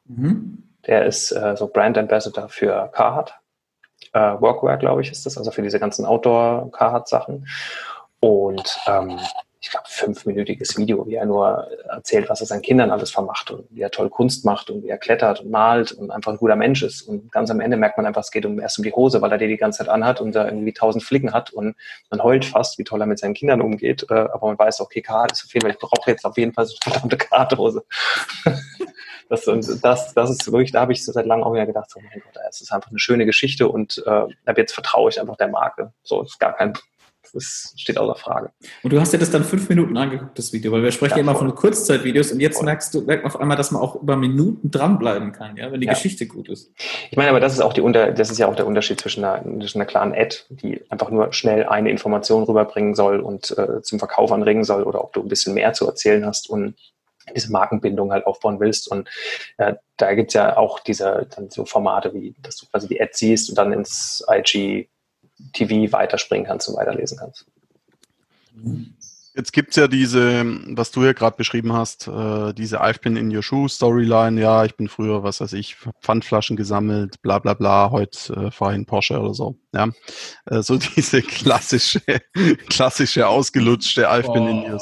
Mhm. 0.05 0.73
Der 0.87 1.05
ist 1.05 1.31
äh, 1.33 1.55
so 1.55 1.67
Brand 1.67 1.99
Ambassador 1.99 2.49
für 2.49 2.89
Carhartt. 2.93 3.35
Äh, 4.13 4.41
Workwear, 4.41 4.77
glaube 4.77 5.01
ich, 5.01 5.11
ist 5.11 5.25
das, 5.25 5.37
also 5.37 5.51
für 5.51 5.61
diese 5.61 5.79
ganzen 5.79 6.05
Outdoor-Carhartt-Sachen. 6.05 7.47
Und 8.19 8.79
ähm, 8.87 9.19
ich 9.63 9.69
glaube, 9.69 9.85
fünfminütiges 9.87 10.77
Video, 10.77 11.07
wie 11.07 11.15
er 11.15 11.25
nur 11.25 11.69
erzählt, 11.89 12.29
was 12.29 12.41
er 12.41 12.47
seinen 12.47 12.61
Kindern 12.61 12.91
alles 12.91 13.11
vermacht 13.11 13.49
und 13.49 13.65
wie 13.69 13.79
er 13.79 13.91
toll 13.91 14.09
Kunst 14.09 14.43
macht 14.43 14.69
und 14.69 14.83
wie 14.83 14.89
er 14.89 14.97
klettert 14.97 15.39
und 15.39 15.51
malt 15.51 15.93
und 15.93 16.11
einfach 16.11 16.33
ein 16.33 16.37
guter 16.37 16.57
Mensch 16.57 16.83
ist. 16.83 17.01
Und 17.03 17.31
ganz 17.31 17.49
am 17.49 17.61
Ende 17.61 17.77
merkt 17.77 17.95
man 17.95 18.05
einfach, 18.05 18.23
es 18.23 18.31
geht 18.31 18.45
um, 18.45 18.59
erst 18.59 18.77
um 18.77 18.83
die 18.83 18.91
Hose, 18.91 19.21
weil 19.21 19.31
er 19.31 19.37
die 19.37 19.47
die 19.47 19.55
ganze 19.55 19.77
Zeit 19.77 19.87
anhat 19.87 20.19
und 20.19 20.35
da 20.35 20.45
irgendwie 20.45 20.73
tausend 20.73 21.05
Flicken 21.05 21.31
hat 21.31 21.53
und 21.53 21.77
man 22.09 22.21
heult 22.21 22.43
fast, 22.43 22.77
wie 22.77 22.83
toll 22.83 22.99
er 22.99 23.07
mit 23.07 23.19
seinen 23.19 23.35
Kindern 23.35 23.61
umgeht. 23.61 24.05
Äh, 24.09 24.15
aber 24.15 24.47
man 24.47 24.59
weiß, 24.59 24.81
okay, 24.81 25.01
Kart 25.01 25.31
ist 25.31 25.45
auf 25.45 25.53
jeden 25.53 25.61
Fall, 25.61 25.71
ich 25.71 25.79
brauche 25.79 26.11
jetzt 26.11 26.25
auf 26.25 26.37
jeden 26.37 26.51
Fall 26.51 26.65
so 26.65 26.75
eine 26.83 26.91
verdammte 26.93 27.17
Karthose. 27.17 27.85
Das, 29.29 29.45
das, 29.81 30.13
das 30.13 30.29
ist 30.29 30.51
wirklich, 30.51 30.73
da 30.73 30.81
habe 30.81 30.91
ich 30.91 31.03
seit 31.03 31.25
langem 31.25 31.43
auch 31.43 31.53
wieder 31.53 31.65
gedacht, 31.65 31.89
so 31.89 31.99
mein 31.99 32.21
Gott, 32.21 32.43
es 32.49 32.61
ist 32.61 32.71
einfach 32.71 32.89
eine 32.89 32.99
schöne 32.99 33.25
Geschichte 33.25 33.67
und 33.67 34.03
äh, 34.05 34.53
jetzt 34.55 34.73
vertraue 34.73 35.09
ich 35.09 35.19
einfach 35.19 35.37
der 35.37 35.47
Marke. 35.47 35.91
So 36.03 36.21
ist 36.21 36.39
gar 36.39 36.53
kein 36.53 36.73
das 37.31 37.73
steht 37.77 37.97
außer 37.97 38.15
Frage. 38.15 38.51
Und 38.83 38.93
du 38.93 38.99
hast 38.99 39.13
dir 39.13 39.17
das 39.17 39.31
dann 39.31 39.43
fünf 39.43 39.69
Minuten 39.69 39.95
angeguckt, 39.97 40.37
das 40.37 40.53
Video, 40.53 40.71
weil 40.71 40.83
wir 40.83 40.91
sprechen 40.91 41.15
ja, 41.17 41.21
immer 41.21 41.35
von 41.35 41.53
Kurzzeitvideos 41.55 42.31
und 42.31 42.39
jetzt 42.39 42.61
merkst 42.61 42.93
du, 42.93 43.01
merkt 43.01 43.23
man 43.23 43.31
auf 43.31 43.39
einmal, 43.39 43.57
dass 43.57 43.71
man 43.71 43.81
auch 43.81 43.95
über 43.95 44.15
Minuten 44.17 44.71
dranbleiben 44.71 45.31
kann, 45.31 45.55
ja, 45.57 45.71
wenn 45.71 45.79
die 45.79 45.87
ja. 45.87 45.93
Geschichte 45.93 46.27
gut 46.27 46.49
ist. 46.49 46.71
Ich 47.09 47.17
meine, 47.17 47.29
aber 47.29 47.39
das 47.39 47.53
ist 47.53 47.61
auch 47.61 47.73
die 47.73 47.81
Unter, 47.81 48.11
das 48.11 48.29
ist 48.29 48.37
ja 48.37 48.47
auch 48.47 48.55
der 48.55 48.67
Unterschied 48.67 48.99
zwischen 48.99 49.23
einer, 49.23 49.43
zwischen 49.59 49.79
einer 49.79 49.85
klaren 49.85 50.13
Ad, 50.13 50.37
die 50.49 50.81
einfach 50.89 51.09
nur 51.09 51.33
schnell 51.33 51.65
eine 51.65 51.89
Information 51.89 52.43
rüberbringen 52.43 52.95
soll 52.95 53.19
und 53.19 53.57
äh, 53.57 53.81
zum 53.81 53.99
Verkauf 53.99 54.31
anregen 54.31 54.63
soll, 54.63 54.83
oder 54.83 55.03
ob 55.03 55.13
du 55.13 55.21
ein 55.21 55.27
bisschen 55.27 55.53
mehr 55.53 55.73
zu 55.73 55.87
erzählen 55.87 56.25
hast 56.25 56.49
und 56.49 56.75
diese 57.35 57.51
Markenbindung 57.51 58.11
halt 58.11 58.25
aufbauen 58.25 58.59
willst. 58.59 58.89
Und 58.89 59.09
äh, 59.57 59.75
da 59.97 60.11
es 60.11 60.33
ja 60.33 60.57
auch 60.57 60.79
diese 60.79 61.27
dann 61.35 61.49
so 61.49 61.65
Formate 61.65 62.13
wie, 62.13 62.35
dass 62.41 62.57
du 62.57 62.65
quasi 62.67 62.87
die 62.87 63.01
Ad 63.01 63.11
siehst 63.13 63.49
und 63.49 63.57
dann 63.57 63.71
ins 63.71 64.25
IG 64.29 64.89
TV 65.51 65.91
weiterspringen 65.91 66.45
kannst 66.45 66.69
und 66.69 66.77
weiterlesen 66.77 67.17
kannst. 67.17 67.45
Jetzt 69.35 69.51
gibt 69.51 69.71
es 69.71 69.77
ja 69.77 69.87
diese, 69.87 70.45
was 70.75 70.91
du 70.91 71.03
ja 71.03 71.13
gerade 71.13 71.35
beschrieben 71.35 71.73
hast, 71.73 72.07
äh, 72.07 72.53
diese 72.53 72.83
I've 72.83 73.01
been 73.01 73.17
in 73.17 73.35
your 73.35 73.41
shoe 73.41 73.67
Storyline. 73.67 74.39
Ja, 74.39 74.63
ich 74.63 74.75
bin 74.75 74.87
früher, 74.87 75.23
was 75.23 75.41
weiß 75.41 75.53
ich, 75.53 75.75
Pfandflaschen 76.01 76.55
gesammelt, 76.55 77.19
bla 77.23 77.39
bla 77.39 77.55
bla, 77.55 77.89
heute 77.89 78.31
äh, 78.33 78.51
fahre 78.51 78.73
ich 78.73 78.77
in 78.77 78.85
Porsche 78.85 79.19
oder 79.19 79.33
so. 79.33 79.57
Ja, 79.73 79.89
äh, 80.45 80.61
so 80.61 80.77
diese 80.95 81.23
klassische, 81.23 82.01
klassische 82.69 83.27
ausgelutschte 83.27 84.07
I've 84.07 84.27
oh. 84.27 84.33
been 84.33 84.47
in 84.47 84.71
your 84.71 84.79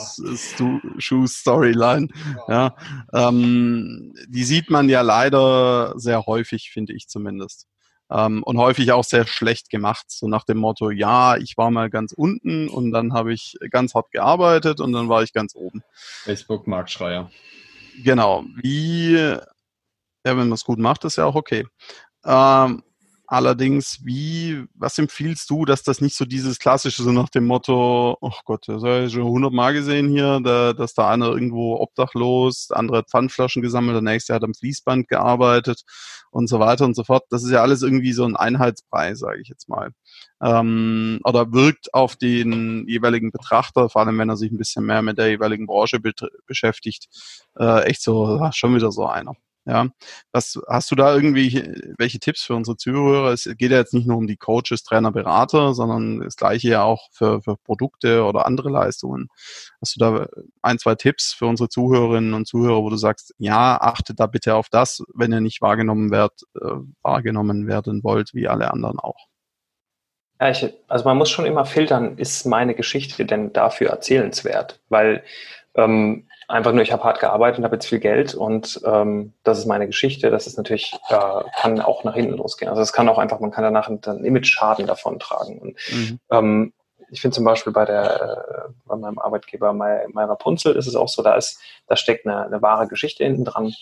shoe 0.98 1.28
Storyline. 1.30 2.10
Ja, 2.50 2.76
ähm, 3.14 4.14
die 4.28 4.44
sieht 4.44 4.70
man 4.70 4.90
ja 4.90 5.00
leider 5.00 5.94
sehr 5.96 6.26
häufig, 6.26 6.72
finde 6.72 6.92
ich 6.92 7.08
zumindest 7.08 7.68
ähm, 8.12 8.44
und 8.44 8.58
häufig 8.58 8.92
auch 8.92 9.04
sehr 9.04 9.26
schlecht 9.26 9.70
gemacht. 9.70 10.06
So 10.10 10.28
nach 10.28 10.44
dem 10.44 10.58
Motto, 10.58 10.92
ja, 10.92 11.38
ich 11.38 11.58
war 11.58 11.72
mal 11.72 11.90
ganz 11.90 12.12
unten 12.12 12.68
und 12.68 12.92
dann 12.92 13.14
habe 13.14 13.34
ich 13.34 13.58
ganz 13.70 13.96
hart 13.96 14.12
gearbeitet 14.12 14.80
und 14.82 14.92
dann 14.92 15.10
war 15.10 15.24
ich 15.24 15.34
ganz 15.34 15.56
oben. 15.56 15.82
Facebook-Marktschreier. 16.24 17.32
Genau. 18.04 18.44
Wie, 18.62 19.14
ja, 19.14 19.42
wenn 20.24 20.38
man 20.38 20.52
es 20.52 20.66
gut 20.66 20.80
macht, 20.80 21.06
ist 21.06 21.16
ja 21.16 21.26
auch 21.26 21.36
okay. 21.36 21.66
Ähm, 22.26 22.84
Allerdings, 23.32 24.00
wie, 24.04 24.66
was 24.74 24.98
empfiehlst 24.98 25.50
du, 25.50 25.64
dass 25.64 25.84
das 25.84 26.02
nicht 26.02 26.18
so 26.18 26.26
dieses 26.26 26.60
klassische, 26.60 27.02
so 27.02 27.14
nach 27.14 27.30
dem 27.30 27.46
Motto, 27.46 28.18
oh 28.20 28.34
Gott, 28.44 28.68
das 28.68 28.84
habe 28.84 29.06
ich 29.06 29.14
schon 29.14 29.24
hundertmal 29.24 29.72
gesehen 29.72 30.10
hier, 30.10 30.42
da, 30.44 30.74
dass 30.74 30.96
da 30.96 31.10
einer 31.10 31.28
irgendwo 31.28 31.78
obdachlos, 31.78 32.68
der 32.68 32.78
andere 32.78 32.98
hat 32.98 33.10
Pfandflaschen 33.10 33.62
gesammelt, 33.62 33.96
der 33.96 34.02
nächste 34.02 34.34
hat 34.34 34.44
am 34.44 34.54
Fließband 34.54 35.08
gearbeitet 35.08 35.84
und 36.32 36.48
so 36.50 36.60
weiter 36.60 36.84
und 36.84 36.94
so 36.94 37.06
fort. 37.06 37.24
Das 37.30 37.46
ist 37.46 37.52
ja 37.52 37.62
alles 37.62 37.84
irgendwie 37.84 38.12
so 38.12 38.26
ein 38.26 38.36
Einheitspreis, 38.36 39.20
sage 39.20 39.40
ich 39.40 39.48
jetzt 39.48 39.70
mal. 39.70 39.92
Ähm, 40.42 41.22
oder 41.24 41.54
wirkt 41.54 41.94
auf 41.94 42.18
den 42.18 42.86
jeweiligen 42.86 43.32
Betrachter, 43.32 43.88
vor 43.88 44.02
allem 44.02 44.18
wenn 44.18 44.28
er 44.28 44.36
sich 44.36 44.52
ein 44.52 44.58
bisschen 44.58 44.84
mehr 44.84 45.04
mit 45.04 45.18
der 45.18 45.30
jeweiligen 45.30 45.68
Branche 45.68 46.02
beschäftigt, 46.48 47.08
äh, 47.58 47.84
echt 47.84 48.02
so, 48.02 48.50
schon 48.52 48.76
wieder 48.76 48.92
so 48.92 49.06
einer. 49.06 49.38
Ja, 49.66 49.90
was 50.32 50.60
hast 50.68 50.90
du 50.90 50.96
da 50.96 51.14
irgendwie 51.14 51.64
welche 52.00 52.20
Tipps 52.20 52.42
für 52.44 52.56
unsere 52.56 52.78
Zuhörer? 52.78 53.32
Es 53.32 53.44
geht 53.44 53.70
ja 53.72 53.78
jetzt 53.78 53.94
nicht 53.94 54.08
nur 54.08 54.18
um 54.18 54.26
die 54.26 54.38
Coaches, 54.38 54.84
Trainer, 54.84 55.12
Berater, 55.12 55.76
sondern 55.76 56.20
das 56.22 56.36
gleiche 56.36 56.70
ja 56.70 56.84
auch 56.84 57.10
für, 57.12 57.44
für 57.44 57.58
Produkte 57.58 58.24
oder 58.24 58.48
andere 58.48 58.72
Leistungen. 58.72 59.28
Hast 59.80 59.96
du 59.96 60.00
da 60.00 60.28
ein, 60.64 60.80
zwei 60.80 60.96
Tipps 60.96 61.34
für 61.34 61.46
unsere 61.46 61.70
Zuhörerinnen 61.70 62.34
und 62.34 62.48
Zuhörer, 62.48 62.82
wo 62.82 62.90
du 62.90 62.96
sagst, 62.96 63.36
ja, 63.38 63.80
achtet 63.80 64.20
da 64.20 64.26
bitte 64.26 64.56
auf 64.56 64.70
das, 64.70 65.04
wenn 65.14 65.32
ihr 65.32 65.42
nicht 65.42 65.62
wahrgenommen 65.62 66.10
werdet, 66.10 66.42
äh, 66.60 66.78
wahrgenommen 67.04 67.68
werden 67.68 68.04
wollt, 68.04 68.34
wie 68.34 68.48
alle 68.48 68.72
anderen 68.72 68.98
auch? 69.00 69.28
Ja, 70.40 70.50
ich, 70.50 70.74
also 70.88 71.06
man 71.06 71.20
muss 71.20 71.30
schon 71.30 71.46
immer 71.46 71.66
filtern, 71.66 72.18
ist 72.18 72.48
meine 72.48 72.74
Geschichte 72.74 73.26
denn 73.26 73.54
dafür 73.54 73.92
erzählenswert? 73.92 74.82
Weil 74.90 75.24
ähm, 75.76 76.28
einfach 76.52 76.74
nur, 76.74 76.84
ich 76.84 76.92
habe 76.92 77.04
hart 77.04 77.20
gearbeitet 77.20 77.60
und 77.60 77.66
habe 77.66 77.76
jetzt 77.76 77.88
viel 77.88 78.00
Geld 78.00 78.36
und 78.36 78.82
ähm, 78.86 79.34
das 79.44 79.58
ist 79.58 79.66
meine 79.66 79.88
Geschichte. 79.88 80.30
Das 80.30 80.48
ist 80.48 80.58
natürlich, 80.58 80.94
äh, 81.10 81.44
kann 81.60 81.80
auch 81.82 82.04
nach 82.04 82.16
hinten 82.16 82.38
losgehen. 82.38 82.70
Also 82.70 82.82
es 82.82 82.94
kann 82.94 83.10
auch 83.10 83.18
einfach, 83.18 83.40
man 83.40 83.52
kann 83.52 83.64
danach 83.64 83.88
einen 83.88 84.26
Image-Schaden 84.26 84.88
davon 84.88 85.20
tragen. 85.20 85.60
Und, 85.60 85.76
mhm. 85.92 86.20
ähm, 86.30 86.74
ich 87.10 87.22
finde 87.22 87.36
zum 87.36 87.44
Beispiel 87.44 87.74
bei 87.74 87.86
der, 87.86 88.70
äh, 88.70 88.74
bei 88.86 88.96
meinem 88.96 89.20
Arbeitgeber 89.20 89.74
My, 89.74 90.08
My 90.14 90.24
Rapunzel 90.24 90.76
ist 90.76 90.88
es 90.88 90.96
auch 90.96 91.10
so, 91.10 91.22
da 91.22 91.36
ist, 91.36 91.60
da 91.88 91.96
steckt 91.96 92.26
eine, 92.26 92.46
eine 92.46 92.62
wahre 92.62 92.88
Geschichte 92.88 93.24
hinten 93.24 93.46
dran. 93.46 93.74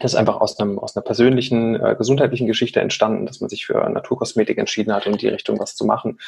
Das 0.00 0.12
ist 0.12 0.18
einfach 0.18 0.40
aus, 0.40 0.58
einem, 0.58 0.78
aus 0.78 0.96
einer 0.96 1.04
persönlichen, 1.04 1.76
äh, 1.76 1.94
gesundheitlichen 1.96 2.46
Geschichte 2.46 2.80
entstanden, 2.80 3.26
dass 3.26 3.40
man 3.40 3.48
sich 3.48 3.64
für 3.64 3.88
Naturkosmetik 3.88 4.58
entschieden 4.58 4.92
hat, 4.92 5.06
in 5.06 5.16
die 5.16 5.28
Richtung 5.28 5.58
was 5.58 5.76
zu 5.76 5.84
machen. 5.86 6.18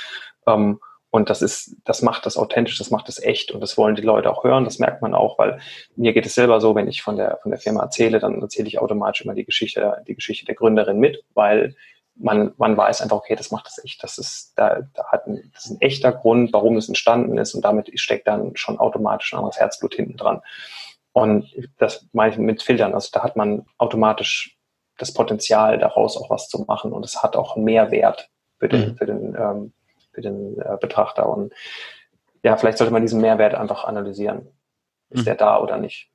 Ähm, 0.46 0.80
und 1.16 1.30
das 1.30 1.40
ist, 1.40 1.76
das 1.84 2.02
macht 2.02 2.26
das 2.26 2.36
authentisch, 2.36 2.76
das 2.76 2.90
macht 2.90 3.08
das 3.08 3.22
echt 3.22 3.50
und 3.50 3.60
das 3.62 3.78
wollen 3.78 3.94
die 3.94 4.02
Leute 4.02 4.30
auch 4.30 4.44
hören. 4.44 4.64
Das 4.64 4.78
merkt 4.78 5.00
man 5.00 5.14
auch, 5.14 5.38
weil 5.38 5.60
mir 5.96 6.12
geht 6.12 6.26
es 6.26 6.34
selber 6.34 6.60
so, 6.60 6.74
wenn 6.74 6.88
ich 6.88 7.00
von 7.00 7.16
der, 7.16 7.38
von 7.42 7.50
der 7.50 7.58
Firma 7.58 7.82
erzähle, 7.82 8.18
dann 8.18 8.42
erzähle 8.42 8.68
ich 8.68 8.78
automatisch 8.78 9.22
immer 9.22 9.32
die 9.32 9.46
Geschichte, 9.46 10.04
die 10.06 10.14
Geschichte 10.14 10.44
der 10.44 10.54
Gründerin 10.54 10.98
mit, 10.98 11.24
weil 11.32 11.74
man, 12.16 12.52
man 12.58 12.76
weiß 12.76 13.00
einfach, 13.00 13.16
okay, 13.16 13.34
das 13.34 13.50
macht 13.50 13.66
das 13.66 13.82
echt. 13.82 14.02
Das 14.02 14.18
ist, 14.18 14.52
da, 14.56 14.82
da 14.92 15.06
hat 15.06 15.26
ein, 15.26 15.50
das 15.54 15.64
ist 15.64 15.70
ein 15.70 15.80
echter 15.80 16.12
Grund, 16.12 16.52
warum 16.52 16.76
es 16.76 16.88
entstanden 16.88 17.38
ist 17.38 17.54
und 17.54 17.64
damit 17.64 17.98
steckt 17.98 18.28
dann 18.28 18.54
schon 18.54 18.78
automatisch 18.78 19.32
ein 19.32 19.38
anderes 19.38 19.58
Herzblut 19.58 19.94
hinten 19.94 20.18
dran. 20.18 20.42
Und 21.12 21.48
das 21.78 22.06
meine 22.12 22.32
ich 22.32 22.38
mit 22.38 22.62
Filtern. 22.62 22.92
Also 22.92 23.08
da 23.10 23.22
hat 23.22 23.36
man 23.36 23.64
automatisch 23.78 24.58
das 24.98 25.14
Potenzial, 25.14 25.78
daraus 25.78 26.18
auch 26.18 26.28
was 26.28 26.50
zu 26.50 26.66
machen 26.68 26.92
und 26.92 27.06
es 27.06 27.22
hat 27.22 27.36
auch 27.36 27.56
mehr 27.56 27.90
Wert 27.90 28.28
für 28.58 28.68
den, 28.68 28.90
mhm. 28.90 28.96
für 28.98 29.06
den 29.06 29.34
ähm, 29.34 29.72
für 30.16 30.22
den 30.22 30.58
äh, 30.58 30.78
Betrachter. 30.80 31.28
Und 31.28 31.52
ja, 32.42 32.56
vielleicht 32.56 32.78
sollte 32.78 32.92
man 32.92 33.02
diesen 33.02 33.20
Mehrwert 33.20 33.54
einfach 33.54 33.84
analysieren. 33.84 34.48
Ist 35.10 35.20
mhm. 35.20 35.24
der 35.26 35.34
da 35.36 35.60
oder 35.60 35.76
nicht? 35.76 36.10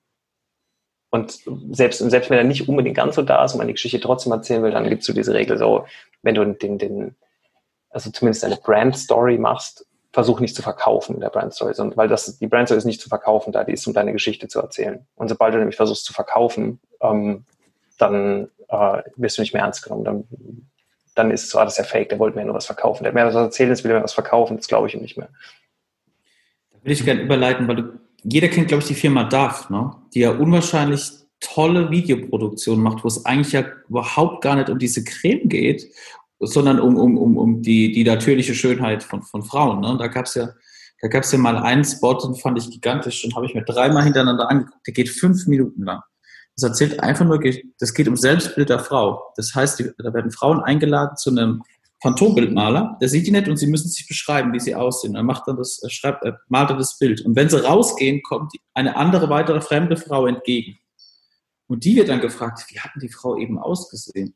Und 1.12 1.40
selbst, 1.72 2.00
selbst 2.00 2.30
wenn 2.30 2.38
er 2.38 2.44
nicht 2.44 2.68
unbedingt 2.68 2.96
ganz 2.98 3.16
so 3.16 3.22
da 3.22 3.46
ist 3.46 3.54
und 3.54 3.60
man 3.60 3.68
die 3.68 3.74
Geschichte 3.74 4.00
trotzdem 4.00 4.32
erzählen 4.32 4.64
will, 4.64 4.72
dann 4.72 4.90
gibt 4.90 5.02
es 5.02 5.08
so 5.08 5.14
diese 5.14 5.34
Regel 5.34 5.58
so, 5.58 5.86
wenn 6.24 6.36
du 6.36 6.46
den, 6.46 6.78
den, 6.80 7.16
also 7.90 8.10
zumindest 8.10 8.44
eine 8.44 8.56
Brand-Story 8.56 9.38
machst, 9.38 9.86
versuch 10.14 10.40
nicht 10.40 10.56
zu 10.56 10.62
verkaufen 10.62 11.16
in 11.16 11.22
der 11.22 11.30
Brand 11.30 11.54
Story, 11.54 11.74
sondern 11.74 11.98
weil 11.98 12.08
das, 12.08 12.40
die 12.40 12.48
Brand 12.48 12.68
Story 12.68 12.80
ist 12.80 12.86
nicht 12.86 13.02
zu 13.02 13.10
verkaufen, 13.10 13.52
da 13.52 13.64
die 13.64 13.74
ist, 13.74 13.86
um 13.88 13.94
deine 13.94 14.14
Geschichte 14.14 14.48
zu 14.48 14.60
erzählen. 14.60 15.06
Und 15.16 15.28
sobald 15.28 15.54
du 15.54 15.60
nämlich 15.60 15.78
versuchst 15.78 16.06
zu 16.06 16.14
verkaufen, 16.14 16.80
ähm, 17.02 17.46
dann 17.98 18.50
äh, 18.70 19.04
wirst 19.16 19.38
du 19.38 19.42
nicht 19.42 19.54
mehr 19.54 19.64
ernst 19.64 19.84
genommen. 19.84 20.04
Dann, 20.04 20.28
dann 21.16 21.32
ist 21.32 21.44
es 21.44 21.50
so, 21.50 21.60
ah, 21.60 21.66
das 21.66 21.78
ja 21.78 21.84
fake, 21.84 22.10
der 22.10 22.20
wollte 22.20 22.38
mir 22.38 22.46
nur 22.46 22.56
was 22.56 22.66
verkaufen. 22.66 23.04
Der 23.04 23.12
hat 23.12 23.16
mir 23.16 23.26
was 23.26 23.36
erzählen, 23.36 23.70
jetzt 23.70 23.84
will 23.84 23.92
er 23.92 23.98
mir 23.98 24.04
was 24.04 24.14
verkaufen, 24.14 24.58
das 24.58 24.68
glaube 24.68 24.88
ich 24.88 24.94
ihm 24.94 25.02
nicht 25.02 25.18
mehr. 25.18 25.30
Da 26.72 26.78
will 26.84 26.92
ich 26.92 27.04
gerne 27.04 27.22
überleiten, 27.22 27.68
weil 27.68 27.76
du, 27.76 28.00
jeder 28.24 28.48
kennt, 28.48 28.68
glaube 28.68 28.82
ich, 28.82 28.88
die 28.88 28.96
Firma 28.96 29.26
DAF, 29.26 29.70
ne? 29.70 29.94
die 30.14 30.22
ja 30.22 30.32
unwahrscheinlich 30.32 31.12
tolle 31.40 31.90
Videoproduktion 31.90 32.80
macht, 32.80 33.04
wo 33.04 33.08
es 33.08 33.26
eigentlich 33.26 33.54
ja 33.54 33.66
überhaupt 33.90 34.44
gar 34.44 34.56
nicht 34.56 34.70
um 34.70 34.78
diese 34.78 35.04
Creme 35.04 35.50
geht, 35.50 35.92
sondern 36.40 36.80
um, 36.80 36.98
um, 36.98 37.18
um, 37.18 37.38
um 37.38 37.62
die, 37.62 37.92
die 37.92 38.04
natürliche 38.04 38.56
Schönheit 38.56 39.04
von, 39.04 39.22
von 39.24 39.44
Frauen. 39.44 39.82
Ne? 39.82 39.98
Da 39.98 40.08
gab 40.08 40.26
es 40.26 40.36
ja, 40.36 40.50
da 41.02 41.08
gab 41.08 41.24
es 41.24 41.32
ja 41.32 41.40
mal 41.40 41.58
einen 41.58 41.84
Spot, 41.84 42.14
den 42.14 42.36
fand 42.36 42.60
ich 42.60 42.70
gigantisch 42.70 43.26
und 43.26 43.36
habe 43.36 43.46
ich 43.48 43.56
mir 43.56 43.64
dreimal 43.64 44.04
hintereinander 44.04 44.50
angeguckt. 44.50 44.86
Der 44.86 44.94
geht 44.94 45.10
fünf 45.10 45.48
Minuten 45.48 45.84
lang. 45.84 46.02
Das 46.56 46.70
erzählt 46.70 47.00
einfach 47.00 47.26
nur, 47.26 47.40
das 47.80 47.94
geht 47.94 48.08
um 48.08 48.16
Selbstbild 48.16 48.70
der 48.70 48.80
Frau. 48.80 49.32
Das 49.36 49.56
heißt, 49.56 49.80
da 49.98 50.14
werden 50.14 50.32
Frauen 50.32 50.60
eingeladen 50.60 51.18
zu 51.18 51.30
einem 51.30 51.64
Phantombildmaler, 52.02 52.98
der 53.00 53.10
sieht 53.10 53.28
die 53.28 53.32
nicht 53.32 53.48
und 53.48 53.58
sie 53.58 53.68
müssen 53.68 53.88
sich 53.88 54.08
beschreiben, 54.08 54.54
wie 54.54 54.60
sie 54.60 54.74
aussehen. 54.74 55.16
Er 55.16 55.24
macht 55.24 55.48
dann 55.48 55.58
das, 55.58 55.80
er 55.84 55.92
schreibt, 55.92 56.24
er 56.26 56.40
malt 56.48 56.72
dann 56.72 56.80
das 56.80 56.98
Bild. 56.98 57.22
Und 57.22 57.36
wenn 57.36 57.50
sie 57.50 57.64
rausgehen, 57.64 58.24
kommt 58.24 58.54
eine 58.74 58.96
andere 58.96 59.30
weitere 59.30 59.62
fremde 59.62 59.98
Frau 59.98 60.26
entgegen. 60.26 60.80
Und 61.68 61.86
die 61.86 61.96
wird 61.96 62.10
dann 62.10 62.20
gefragt, 62.20 62.66
wie 62.70 62.80
hatten 62.80 63.00
die 63.00 63.10
Frau 63.10 63.38
eben 63.38 63.60
ausgesehen? 63.60 64.36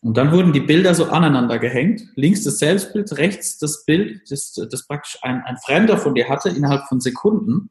Und 0.00 0.16
dann 0.16 0.30
wurden 0.30 0.52
die 0.52 0.60
Bilder 0.60 0.94
so 0.94 1.06
aneinander 1.06 1.58
gehängt. 1.58 2.02
Links 2.14 2.44
das 2.44 2.58
Selbstbild, 2.58 3.18
rechts 3.18 3.58
das 3.58 3.84
Bild, 3.84 4.30
das, 4.30 4.52
das 4.52 4.86
praktisch 4.86 5.18
ein, 5.22 5.42
ein 5.44 5.56
Fremder 5.58 5.98
von 5.98 6.14
dir 6.14 6.28
hatte 6.28 6.50
innerhalb 6.50 6.86
von 6.86 7.00
Sekunden. 7.00 7.70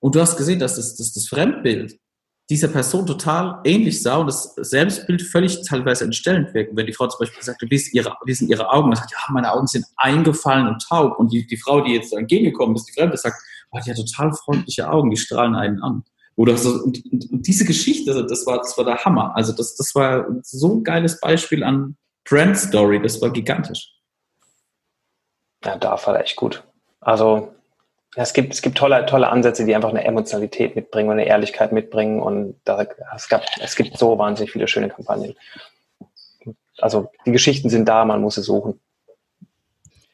Und 0.00 0.16
du 0.16 0.20
hast 0.20 0.36
gesehen, 0.36 0.58
dass 0.58 0.74
das, 0.74 0.96
das, 0.96 1.12
das 1.12 1.28
Fremdbild 1.28 2.00
dieser 2.50 2.68
Person 2.68 3.06
total 3.06 3.60
ähnlich 3.64 4.02
sah 4.02 4.16
und 4.16 4.26
das 4.26 4.54
Selbstbild 4.56 5.22
völlig 5.22 5.62
teilweise 5.62 6.04
entstellend 6.04 6.52
wirkt. 6.52 6.76
Wenn 6.76 6.86
die 6.86 6.92
Frau 6.92 7.06
zum 7.06 7.20
Beispiel 7.20 7.42
sagt, 7.42 7.62
wie, 7.62 7.74
ist 7.74 7.94
ihre, 7.94 8.16
wie 8.24 8.34
sind 8.34 8.50
ihre 8.50 8.68
Augen? 8.70 8.90
Dann 8.90 8.96
sagt, 8.96 9.12
ja, 9.12 9.18
meine 9.32 9.52
Augen 9.52 9.68
sind 9.68 9.86
eingefallen 9.96 10.66
und 10.66 10.82
taub. 10.82 11.16
Und 11.18 11.32
die, 11.32 11.46
die 11.46 11.56
Frau, 11.56 11.80
die 11.80 11.94
jetzt 11.94 12.12
entgegengekommen 12.12 12.74
ist, 12.74 12.86
die 12.86 12.92
Fremde, 12.92 13.16
sagt, 13.16 13.40
oh, 13.70 13.78
die 13.84 13.90
hat 13.90 13.96
total 13.96 14.32
freundliche 14.32 14.90
Augen, 14.90 15.10
die 15.10 15.16
strahlen 15.16 15.54
einen 15.54 15.80
an. 15.80 16.02
Oder 16.34 16.56
so, 16.56 16.70
und, 16.70 17.04
und, 17.12 17.30
und, 17.30 17.46
diese 17.46 17.64
Geschichte, 17.64 18.26
das 18.26 18.46
war, 18.46 18.58
das 18.58 18.76
war 18.76 18.84
der 18.84 18.96
Hammer. 19.04 19.36
Also 19.36 19.52
das, 19.52 19.76
das 19.76 19.94
war 19.94 20.26
so 20.42 20.74
ein 20.74 20.82
geiles 20.82 21.20
Beispiel 21.20 21.62
an 21.62 21.96
Brand 22.28 22.56
Story, 22.58 23.00
das 23.00 23.22
war 23.22 23.30
gigantisch. 23.30 23.94
Ja, 25.64 25.76
da 25.76 26.00
war 26.04 26.20
echt 26.20 26.36
gut. 26.36 26.64
Also 27.00 27.54
ja, 28.16 28.22
es 28.24 28.32
gibt, 28.32 28.52
es 28.52 28.62
gibt 28.62 28.76
tolle, 28.76 29.06
tolle 29.06 29.28
Ansätze, 29.28 29.64
die 29.64 29.74
einfach 29.74 29.90
eine 29.90 30.04
Emotionalität 30.04 30.74
mitbringen 30.74 31.10
und 31.10 31.18
eine 31.18 31.26
Ehrlichkeit 31.26 31.72
mitbringen. 31.72 32.20
Und 32.20 32.56
da, 32.64 32.84
es, 33.14 33.28
gab, 33.28 33.44
es 33.60 33.76
gibt 33.76 33.96
so 33.96 34.18
wahnsinnig 34.18 34.50
viele 34.50 34.66
schöne 34.66 34.88
Kampagnen. 34.88 35.34
Also 36.78 37.10
die 37.24 37.32
Geschichten 37.32 37.68
sind 37.68 37.88
da, 37.88 38.04
man 38.04 38.20
muss 38.20 38.34
sie 38.34 38.42
suchen. 38.42 38.80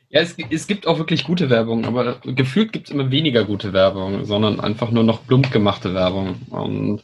Ja, 0.08 0.20
es, 0.20 0.36
es 0.50 0.66
gibt 0.66 0.86
auch 0.86 0.98
wirklich 0.98 1.24
gute 1.24 1.48
Werbung, 1.48 1.84
aber 1.84 2.20
gefühlt 2.24 2.72
gibt 2.72 2.88
es 2.88 2.94
immer 2.94 3.10
weniger 3.10 3.44
gute 3.44 3.72
Werbung, 3.72 4.24
sondern 4.24 4.60
einfach 4.60 4.90
nur 4.90 5.04
noch 5.04 5.26
plump 5.26 5.50
gemachte 5.50 5.94
Werbung. 5.94 6.40
Und 6.50 7.02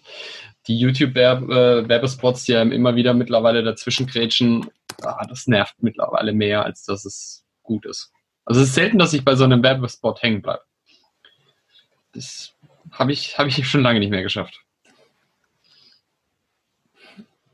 die 0.68 0.78
YouTube-Werbespots, 0.78 2.44
die 2.44 2.54
einem 2.54 2.70
immer 2.70 2.94
wieder 2.94 3.14
mittlerweile 3.14 3.62
dazwischen 3.62 4.06
grätschen, 4.06 4.70
ah, 5.02 5.26
das 5.26 5.46
nervt 5.46 5.74
mittlerweile 5.82 6.32
mehr, 6.32 6.64
als 6.64 6.84
dass 6.84 7.04
es 7.04 7.44
gut 7.62 7.86
ist. 7.86 8.12
Also 8.44 8.60
es 8.60 8.68
ist 8.68 8.74
selten, 8.74 8.98
dass 8.98 9.12
ich 9.14 9.24
bei 9.24 9.36
so 9.36 9.44
einem 9.44 9.62
Werbespot 9.62 10.22
hängen 10.22 10.42
bleibe. 10.42 10.62
Das 12.12 12.54
habe 12.90 13.12
ich, 13.12 13.38
hab 13.38 13.46
ich 13.46 13.66
schon 13.68 13.82
lange 13.82 14.00
nicht 14.00 14.10
mehr 14.10 14.22
geschafft. 14.22 14.62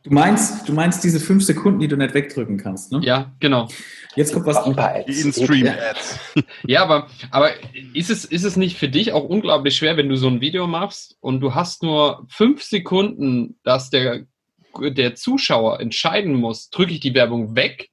Du 0.05 0.15
meinst, 0.15 0.67
du 0.69 0.73
meinst 0.73 1.05
diese 1.05 1.21
fünf 1.21 1.45
Sekunden, 1.45 1.81
die 1.81 1.89
du 1.89 1.97
nicht 1.97 2.15
wegdrücken 2.15 2.57
kannst, 2.57 2.93
ne? 2.93 3.01
Ja, 3.03 3.33
genau. 3.41 3.69
Jetzt 4.15 4.33
kommt 4.33 4.47
was. 4.47 4.67
In-Stream-Ads. 5.07 6.19
ja, 6.67 6.83
aber, 6.83 7.09
aber 7.31 7.51
ist, 7.93 8.09
es, 8.09 8.25
ist 8.25 8.45
es 8.45 8.57
nicht 8.57 8.79
für 8.79 8.89
dich 8.89 9.13
auch 9.13 9.25
unglaublich 9.25 9.77
schwer, 9.77 9.97
wenn 9.97 10.09
du 10.09 10.17
so 10.17 10.29
ein 10.29 10.41
Video 10.41 10.67
machst 10.67 11.19
und 11.21 11.41
du 11.41 11.55
hast 11.55 11.83
nur 11.83 12.27
fünf 12.31 12.63
Sekunden, 12.63 13.59
dass 13.65 13.91
der, 13.91 14.25
der 14.81 15.15
Zuschauer 15.15 15.81
entscheiden 15.81 16.35
muss, 16.35 16.71
drücke 16.71 16.93
ich 16.93 17.01
die 17.01 17.15
Werbung 17.15 17.55
weg 17.55 17.91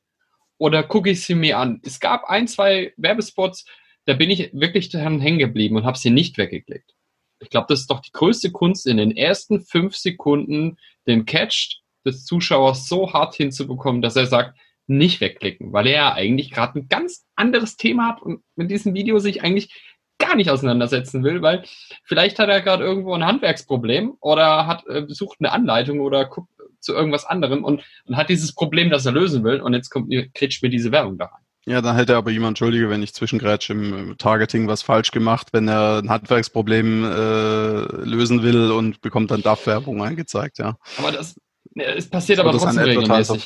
oder 0.58 0.84
gucke 0.84 1.10
ich 1.10 1.26
sie 1.26 1.36
mir 1.36 1.58
an? 1.58 1.82
Es 1.84 2.00
gab 2.00 2.26
ein, 2.26 2.48
zwei 2.48 2.94
Werbespots, 2.96 3.66
da 4.06 4.14
bin 4.14 4.30
ich 4.30 4.52
wirklich 4.54 4.90
daran 4.90 5.20
hängen 5.20 5.40
geblieben 5.40 5.76
und 5.76 5.86
habe 5.86 5.98
sie 5.98 6.10
nicht 6.10 6.38
weggeklickt. 6.38 6.94
Ich 7.40 7.50
glaube, 7.50 7.68
das 7.70 7.82
ist 7.82 7.92
doch 7.92 8.00
die 8.00 8.12
größte 8.12 8.52
Kunst, 8.52 8.88
in 8.88 8.98
den 8.98 9.16
ersten 9.16 9.62
fünf 9.62 9.96
Sekunden 9.96 10.78
den 11.08 11.26
Catch 11.26 11.82
des 12.06 12.26
Zuschauers 12.26 12.88
so 12.88 13.14
hart 13.14 13.36
hinzubekommen, 13.36 14.02
dass 14.02 14.16
er 14.16 14.28
sagt, 14.28 14.58
nicht 14.88 15.20
wegklicken, 15.20 15.74
weil 15.74 15.88
er 15.88 15.94
ja 15.94 16.14
eigentlich 16.14 16.52
gerade 16.52 16.80
ein 16.80 16.88
ganz 16.88 17.26
anderes 17.36 17.76
Thema 17.76 18.10
hat 18.10 18.22
und 18.22 18.44
mit 18.56 18.70
diesem 18.70 18.94
Video 18.94 19.18
sich 19.18 19.44
eigentlich 19.44 19.74
gar 20.20 20.36
nicht 20.36 20.50
auseinandersetzen 20.50 21.24
will, 21.24 21.42
weil 21.42 21.64
vielleicht 22.04 22.40
hat 22.40 22.50
er 22.50 22.62
gerade 22.62 22.84
irgendwo 22.84 23.14
ein 23.14 23.26
Handwerksproblem 23.26 24.16
oder 24.22 24.68
hat 24.68 24.86
äh, 24.88 25.02
besucht 25.02 25.38
eine 25.40 25.52
Anleitung 25.52 26.00
oder 26.00 26.26
guckt 26.26 26.50
zu 26.80 26.94
irgendwas 26.94 27.26
anderem 27.26 27.64
und, 27.64 27.84
und 28.06 28.16
hat 28.16 28.30
dieses 28.30 28.54
Problem, 28.54 28.90
das 28.90 29.06
er 29.06 29.12
lösen 29.12 29.44
will 29.44 29.60
und 29.60 29.74
jetzt 29.74 29.90
kommt 29.90 30.14
kretscht 30.34 30.62
mir 30.62 30.70
diese 30.70 30.92
Werbung 30.92 31.18
da 31.18 31.26
rein. 31.26 31.44
Ja, 31.68 31.82
dann 31.82 31.96
hätte 31.96 32.16
aber 32.16 32.30
jemand, 32.30 32.52
entschuldige, 32.52 32.90
wenn 32.92 33.02
ich 33.02 33.14
zwischengrätsche, 33.14 33.74
im 33.74 34.16
Targeting 34.20 34.68
was 34.68 34.84
falsch 34.84 35.10
gemacht, 35.10 35.48
wenn 35.52 35.68
er 35.68 35.98
ein 35.98 36.10
Handwerksproblem 36.10 37.04
äh, 37.04 38.06
lösen 38.06 38.44
will 38.44 38.72
und 38.72 39.02
bekommt 39.02 39.32
dann 39.32 39.42
DAF-Werbung 39.42 40.04
angezeigt, 40.04 40.60
ja. 40.60 40.78
Aber 41.00 41.12
das, 41.12 41.36
es 41.74 42.08
passiert 42.08 42.40
aber 42.40 42.52
trotzdem 42.52 42.84
regelmäßig. 42.84 43.46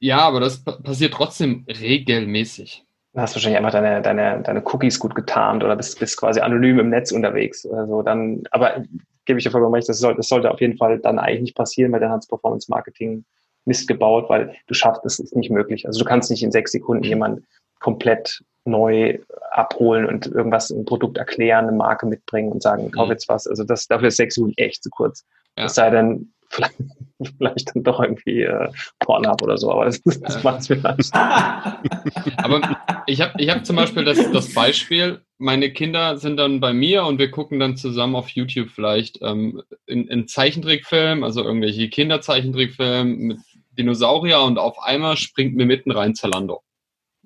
Ja, 0.00 0.18
aber 0.20 0.40
das 0.40 0.62
passiert 0.62 1.14
trotzdem 1.14 1.64
regelmäßig. 1.66 2.84
Dann 3.14 3.22
hast 3.22 3.34
du 3.34 3.36
wahrscheinlich 3.36 3.58
einfach 3.58 3.72
deine, 3.72 4.02
deine, 4.02 4.42
deine 4.42 4.62
Cookies 4.64 5.00
gut 5.00 5.14
getarnt 5.14 5.64
oder 5.64 5.74
bist, 5.74 5.98
bist 5.98 6.18
quasi 6.18 6.40
anonym 6.40 6.78
im 6.78 6.90
Netz 6.90 7.10
unterwegs. 7.10 7.66
Also 7.66 8.02
dann, 8.02 8.42
aber 8.50 8.84
gebe 9.24 9.38
ich 9.38 9.44
dir 9.44 9.50
vollkommen 9.50 9.74
recht, 9.74 9.88
das, 9.88 9.98
soll, 9.98 10.14
das 10.14 10.28
sollte 10.28 10.50
auf 10.50 10.60
jeden 10.60 10.76
Fall 10.76 10.98
dann 10.98 11.18
eigentlich 11.18 11.40
nicht 11.40 11.56
passieren, 11.56 11.92
weil 11.92 12.00
dann 12.00 12.12
hat 12.12 12.28
Performance 12.28 12.70
Marketing 12.70 13.24
Mist 13.68 13.86
gebaut, 13.86 14.28
weil 14.28 14.54
du 14.66 14.74
schaffst, 14.74 15.04
das 15.04 15.20
ist 15.20 15.36
nicht 15.36 15.50
möglich. 15.50 15.86
Also 15.86 16.00
du 16.00 16.04
kannst 16.04 16.30
nicht 16.30 16.42
in 16.42 16.50
sechs 16.50 16.72
Sekunden 16.72 17.04
jemand 17.04 17.42
komplett 17.78 18.42
neu 18.64 19.18
abholen 19.50 20.06
und 20.06 20.26
irgendwas, 20.26 20.70
ein 20.70 20.84
Produkt 20.84 21.16
erklären, 21.16 21.68
eine 21.68 21.76
Marke 21.76 22.06
mitbringen 22.06 22.52
und 22.52 22.62
sagen, 22.62 22.90
kauf 22.90 23.06
mhm. 23.06 23.12
jetzt 23.12 23.28
was. 23.28 23.46
Also 23.46 23.64
das, 23.64 23.86
dafür 23.86 24.08
ist 24.08 24.16
sechs 24.16 24.34
Sekunden 24.34 24.56
echt 24.56 24.82
zu 24.82 24.90
kurz. 24.90 25.24
Ja. 25.56 25.66
Es 25.66 25.74
sei 25.74 25.90
denn, 25.90 26.32
vielleicht, 26.48 26.74
vielleicht 27.38 27.74
dann 27.74 27.82
doch 27.82 28.00
irgendwie 28.00 28.42
äh, 28.42 28.68
Pornhub 29.00 29.42
oder 29.42 29.58
so, 29.58 29.72
aber 29.72 29.86
das, 29.86 30.00
das 30.02 30.34
ja. 30.34 30.40
macht 30.42 30.60
es 30.60 30.66
vielleicht. 30.66 31.14
aber 32.36 32.76
ich 33.06 33.20
habe 33.20 33.32
ich 33.38 33.50
hab 33.50 33.64
zum 33.64 33.76
Beispiel 33.76 34.04
das, 34.04 34.18
das 34.32 34.52
Beispiel, 34.54 35.20
meine 35.38 35.72
Kinder 35.72 36.18
sind 36.18 36.36
dann 36.36 36.60
bei 36.60 36.72
mir 36.72 37.04
und 37.04 37.18
wir 37.18 37.30
gucken 37.30 37.60
dann 37.60 37.76
zusammen 37.76 38.16
auf 38.16 38.28
YouTube 38.30 38.70
vielleicht 38.70 39.20
ähm, 39.22 39.62
in, 39.86 40.08
in 40.08 40.26
Zeichentrickfilm, 40.26 41.22
also 41.22 41.44
irgendwelche 41.44 41.88
Kinderzeichentrickfilme 41.88 43.04
mit 43.04 43.38
Dinosaurier 43.78 44.40
und 44.42 44.58
auf 44.58 44.78
einmal 44.82 45.16
springt 45.16 45.54
mir 45.54 45.66
mitten 45.66 45.90
rein 45.90 46.14
Zalando. 46.14 46.62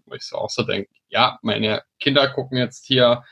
Wo 0.07 0.15
ich 0.15 0.23
so 0.23 0.37
auch 0.37 0.51
so 0.51 0.63
denke, 0.63 0.91
ja, 1.09 1.39
meine 1.43 1.83
Kinder 1.99 2.29
gucken 2.29 2.59
jetzt 2.59 2.87
hier 2.87 3.25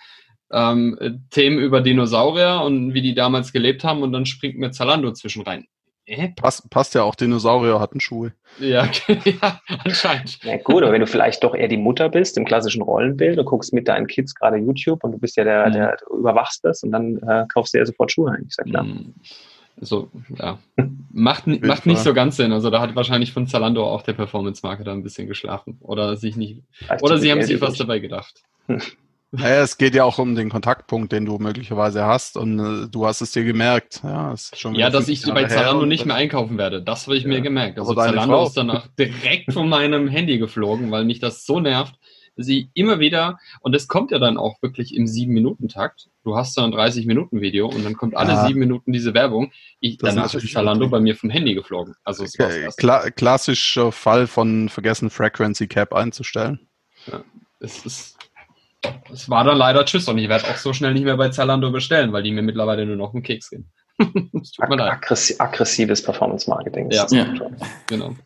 ähm, 0.52 1.26
Themen 1.30 1.58
über 1.58 1.80
Dinosaurier 1.80 2.62
und 2.64 2.94
wie 2.94 3.02
die 3.02 3.14
damals 3.14 3.52
gelebt 3.52 3.84
haben 3.84 4.02
und 4.02 4.12
dann 4.12 4.26
springt 4.26 4.58
mir 4.58 4.70
Zalando 4.70 5.12
zwischen 5.12 5.42
rein. 5.42 5.66
Äh? 6.06 6.30
Pass, 6.34 6.66
passt 6.68 6.94
ja 6.94 7.02
auch, 7.04 7.14
Dinosaurier 7.14 7.78
hatten 7.78 8.00
Schuhe. 8.00 8.32
Ja, 8.58 8.88
ja 9.24 9.60
anscheinend. 9.84 10.42
Ja 10.42 10.56
gut, 10.56 10.82
aber 10.82 10.92
wenn 10.92 11.00
du 11.00 11.06
vielleicht 11.06 11.44
doch 11.44 11.54
eher 11.54 11.68
die 11.68 11.76
Mutter 11.76 12.08
bist 12.08 12.36
im 12.36 12.44
klassischen 12.44 12.82
Rollenbild, 12.82 13.38
du 13.38 13.44
guckst 13.44 13.72
mit 13.72 13.86
deinen 13.86 14.06
Kids 14.06 14.34
gerade 14.34 14.56
YouTube 14.56 15.04
und 15.04 15.12
du 15.12 15.18
bist 15.18 15.36
ja 15.36 15.44
der, 15.44 15.68
mhm. 15.68 15.72
der 15.72 15.96
du 15.98 16.18
überwachst 16.18 16.64
das 16.64 16.82
und 16.82 16.90
dann 16.90 17.18
äh, 17.18 17.46
kaufst 17.52 17.74
du 17.74 17.78
ja 17.78 17.86
sofort 17.86 18.10
Schuhe 18.10 18.32
ein. 18.32 18.44
Ich 18.48 18.54
sag 18.54 18.66
klar. 18.66 18.84
Mhm. 18.84 19.14
Also, 19.80 20.10
ja. 20.38 20.58
Macht, 21.10 21.46
macht 21.46 21.86
nicht 21.86 22.00
so 22.00 22.12
ganz 22.12 22.36
Sinn. 22.36 22.52
Also, 22.52 22.70
da 22.70 22.80
hat 22.80 22.94
wahrscheinlich 22.94 23.32
von 23.32 23.46
Zalando 23.46 23.84
auch 23.84 24.02
der 24.02 24.12
Performance-Marketer 24.12 24.92
ein 24.92 25.02
bisschen 25.02 25.26
geschlafen. 25.26 25.78
Oder 25.80 26.16
sich 26.16 26.36
nicht. 26.36 26.62
Vielleicht 26.70 27.02
oder 27.02 27.18
sie 27.18 27.30
haben 27.30 27.42
sich 27.42 27.60
was 27.60 27.76
dabei 27.76 27.98
gedacht. 27.98 28.42
Naja, 29.32 29.62
es 29.62 29.78
geht 29.78 29.94
ja 29.94 30.02
auch 30.02 30.18
um 30.18 30.34
den 30.34 30.50
Kontaktpunkt, 30.50 31.12
den 31.12 31.24
du 31.24 31.38
möglicherweise 31.38 32.04
hast 32.04 32.36
und 32.36 32.58
äh, 32.58 32.88
du 32.88 33.06
hast 33.06 33.20
es 33.20 33.30
dir 33.30 33.44
gemerkt. 33.44 34.00
Ja, 34.02 34.34
ja 34.72 34.90
dass 34.90 35.06
ich 35.06 35.24
bei 35.24 35.44
Zalando 35.44 35.86
nicht 35.86 36.04
mehr 36.04 36.16
einkaufen 36.16 36.58
werde. 36.58 36.82
Das 36.82 37.06
habe 37.06 37.16
ich 37.16 37.22
ja. 37.22 37.28
mir 37.28 37.40
gemerkt. 37.40 37.78
Also 37.78 37.94
Zalando 37.94 38.34
Frau. 38.34 38.46
ist 38.46 38.56
danach 38.56 38.88
direkt 38.98 39.52
von 39.52 39.68
meinem 39.68 40.08
Handy 40.08 40.38
geflogen, 40.38 40.90
weil 40.90 41.04
mich 41.04 41.20
das 41.20 41.46
so 41.46 41.60
nervt, 41.60 41.94
sie 42.42 42.70
immer 42.74 42.98
wieder, 43.00 43.38
und 43.60 43.74
das 43.74 43.88
kommt 43.88 44.10
ja 44.10 44.18
dann 44.18 44.36
auch 44.36 44.60
wirklich 44.62 44.94
im 44.94 45.04
7-Minuten-Takt. 45.04 46.08
Du 46.24 46.36
hast 46.36 46.56
dann 46.56 46.72
ein 46.72 46.78
30-Minuten-Video 46.78 47.66
und 47.66 47.84
dann 47.84 47.96
kommt 47.96 48.16
alle 48.16 48.32
ja. 48.32 48.46
7 48.46 48.58
Minuten 48.58 48.92
diese 48.92 49.14
Werbung. 49.14 49.52
Ich, 49.80 49.98
danach 49.98 50.32
ist 50.34 50.52
Zalando 50.52 50.88
bei 50.88 51.00
mir 51.00 51.16
vom 51.16 51.30
Handy 51.30 51.54
geflogen. 51.54 51.94
Also 52.04 52.24
okay. 52.24 52.68
Kla 52.76 53.10
klassischer 53.10 53.92
Fall 53.92 54.26
von 54.26 54.68
vergessen 54.68 55.10
Frequency 55.10 55.66
Cap 55.66 55.94
einzustellen. 55.94 56.60
Ja, 57.06 57.24
es 57.60 57.84
ist 57.86 58.18
Es 59.12 59.28
war 59.28 59.44
dann 59.44 59.56
leider 59.56 59.84
Tschüss 59.84 60.08
und 60.08 60.18
ich 60.18 60.28
werde 60.28 60.44
auch 60.48 60.56
so 60.56 60.72
schnell 60.72 60.94
nicht 60.94 61.04
mehr 61.04 61.16
bei 61.16 61.28
Zalando 61.30 61.70
bestellen, 61.70 62.12
weil 62.12 62.22
die 62.22 62.32
mir 62.32 62.42
mittlerweile 62.42 62.86
nur 62.86 62.96
noch 62.96 63.14
einen 63.14 63.22
Keks 63.22 63.50
geben. 63.50 63.70
Aggressi 64.58 65.34
aggressives 65.38 66.02
Performance-Marketing. 66.02 66.90
Ja. 66.90 67.06
ja. 67.10 67.34
genau. 67.86 68.16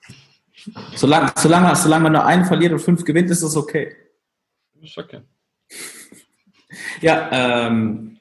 Solange, 0.94 1.32
solange, 1.36 1.74
solange 1.76 2.04
man 2.04 2.12
nur 2.12 2.24
einen 2.24 2.44
verliert 2.44 2.72
und 2.72 2.78
fünf 2.78 3.04
gewinnt, 3.04 3.30
ist 3.30 3.42
das 3.42 3.56
okay. 3.56 3.94
Ist 4.84 4.98
okay. 4.98 5.20
Ja, 7.00 7.30
ähm, 7.32 8.18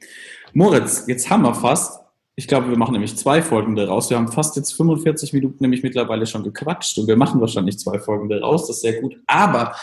Moritz, 0.54 1.06
jetzt 1.08 1.30
haben 1.30 1.44
wir 1.44 1.54
fast. 1.54 2.02
Ich 2.36 2.48
glaube, 2.48 2.70
wir 2.70 2.78
machen 2.78 2.94
nämlich 2.94 3.18
zwei 3.18 3.42
Folgen 3.42 3.76
daraus. 3.76 4.10
Wir 4.10 4.18
haben 4.18 4.32
fast 4.32 4.56
jetzt 4.56 4.72
45 4.74 5.34
Minuten 5.34 5.58
nämlich 5.60 5.84
mittlerweile 5.84 6.26
schon 6.26 6.44
gequatscht 6.44 6.98
und 6.98 7.08
wir 7.08 7.18
machen 7.18 7.42
wahrscheinlich 7.42 7.78
zwei 7.80 8.00
Folgen 8.00 8.30
daraus. 8.30 8.68
Das 8.68 8.78
ist 8.78 8.82
sehr 8.82 9.02
gut. 9.02 9.18
Aber 9.28 9.76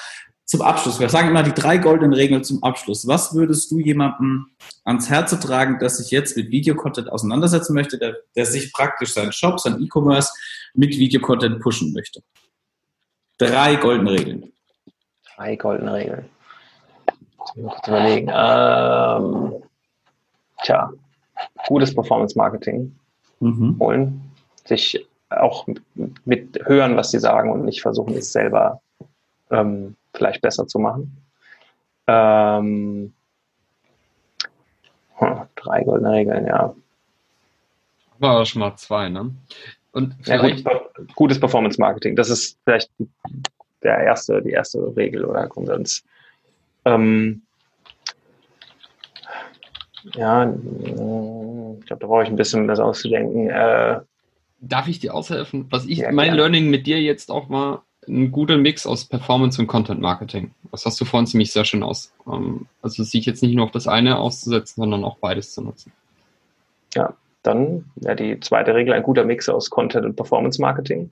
zum 0.46 0.62
Abschluss, 0.62 0.98
wir 0.98 1.08
sagen 1.10 1.28
immer 1.28 1.42
die 1.42 1.52
drei 1.52 1.76
goldenen 1.76 2.14
Regeln 2.14 2.42
zum 2.42 2.62
Abschluss. 2.62 3.06
Was 3.06 3.34
würdest 3.34 3.70
du 3.70 3.78
jemandem 3.78 4.46
ans 4.84 5.10
Herz 5.10 5.38
tragen, 5.38 5.78
der 5.78 5.90
sich 5.90 6.10
jetzt 6.10 6.36
mit 6.36 6.50
Videocontent 6.50 7.08
auseinandersetzen 7.10 7.74
möchte, 7.74 7.98
der, 7.98 8.16
der 8.34 8.46
sich 8.46 8.72
praktisch 8.72 9.12
seinen 9.12 9.32
Shop, 9.32 9.60
sein 9.60 9.80
E-Commerce 9.80 10.32
mit 10.74 10.98
Videocontent 10.98 11.60
pushen 11.60 11.92
möchte? 11.92 12.22
Drei 13.38 13.76
goldene 13.76 14.12
Regeln. 14.12 14.52
Drei 15.36 15.56
goldene 15.56 15.94
Regeln. 15.94 16.39
Muss 17.56 17.74
kurz 17.74 17.88
überlegen. 17.88 18.30
Ähm, 18.32 19.62
tja, 20.62 20.92
gutes 21.66 21.94
Performance-Marketing 21.94 22.94
mhm. 23.40 23.76
holen, 23.80 24.32
sich 24.64 25.06
auch 25.30 25.66
mit 26.24 26.58
hören, 26.66 26.96
was 26.96 27.10
sie 27.10 27.18
sagen 27.18 27.50
und 27.52 27.64
nicht 27.64 27.82
versuchen, 27.82 28.14
es 28.14 28.32
selber 28.32 28.80
ähm, 29.50 29.96
vielleicht 30.12 30.42
besser 30.42 30.66
zu 30.66 30.78
machen. 30.78 31.16
Ähm, 32.06 33.12
hm, 35.14 35.40
drei 35.54 35.84
goldene 35.84 36.12
Regeln, 36.12 36.46
ja. 36.46 36.74
War 38.18 38.44
schon 38.44 38.60
mal 38.60 38.76
zwei, 38.76 39.08
ne? 39.08 39.30
Und 39.92 40.14
ja, 40.26 40.36
gut, 40.36 40.64
gutes 41.14 41.40
Performance 41.40 41.80
Marketing, 41.80 42.14
das 42.16 42.30
ist 42.30 42.58
vielleicht 42.64 42.90
der 43.82 43.98
erste, 43.98 44.42
die 44.42 44.50
erste 44.50 44.94
Regel 44.96 45.24
oder 45.24 45.46
Konsens. 45.48 46.04
Ähm, 46.84 47.42
ja, 50.14 50.50
ich 50.50 51.86
glaube, 51.86 52.00
da 52.00 52.06
brauche 52.06 52.22
ich 52.22 52.28
ein 52.28 52.36
bisschen 52.36 52.66
das 52.68 52.80
auszudenken. 52.80 53.50
Äh, 53.50 54.00
Darf 54.60 54.88
ich 54.88 54.98
dir 54.98 55.14
aushelfen? 55.14 55.66
Was 55.70 55.86
ich, 55.86 55.98
ja, 55.98 56.12
mein 56.12 56.28
ja. 56.28 56.34
Learning 56.34 56.70
mit 56.70 56.86
dir 56.86 57.00
jetzt 57.00 57.30
auch 57.30 57.50
war, 57.50 57.84
ein 58.08 58.32
guter 58.32 58.56
Mix 58.56 58.86
aus 58.86 59.04
Performance 59.04 59.60
und 59.60 59.66
Content 59.66 60.00
Marketing. 60.00 60.52
Das 60.70 60.86
hast 60.86 61.00
du 61.00 61.04
vorhin 61.04 61.26
ziemlich 61.26 61.52
sehr 61.52 61.64
schön 61.64 61.82
aus. 61.82 62.12
Ähm, 62.26 62.66
also 62.82 63.02
sich 63.02 63.26
jetzt 63.26 63.42
nicht 63.42 63.54
nur 63.54 63.64
auf 63.64 63.70
das 63.70 63.86
eine 63.86 64.18
auszusetzen, 64.18 64.80
sondern 64.80 65.04
auch 65.04 65.18
beides 65.18 65.52
zu 65.52 65.62
nutzen. 65.62 65.92
Ja, 66.94 67.14
dann 67.42 67.90
wäre 67.96 68.16
die 68.16 68.40
zweite 68.40 68.74
Regel 68.74 68.94
ein 68.94 69.02
guter 69.02 69.24
Mix 69.24 69.48
aus 69.48 69.70
Content 69.70 70.04
und 70.04 70.16
Performance 70.16 70.60
Marketing. 70.60 71.10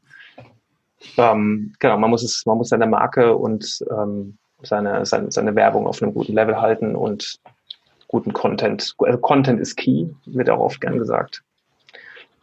Ähm, 1.17 1.75
genau, 1.79 1.99
man 1.99 2.11
muss 2.11 2.23
es, 2.23 2.45
man 2.45 2.59
muss 2.59 2.71
seine 2.71 2.87
Marke 2.87 3.37
und 3.37 3.85
ähm, 3.91 4.37
seine, 4.63 5.05
seine, 5.07 5.31
seine 5.31 5.55
Werbung 5.55 5.87
auf 5.87 6.03
einem 6.03 6.15
guten 6.15 6.33
Level 6.33 6.61
halten 6.61 6.97
und 6.97 7.39
guten 8.09 8.33
Content. 8.33 8.95
Also 8.99 9.19
Content 9.19 9.61
ist 9.61 9.77
key, 9.77 10.07
wird 10.27 10.51
auch 10.51 10.61
oft 10.61 10.81
gern 10.81 10.99
gesagt. 10.99 11.43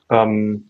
Ähm, 0.09 0.69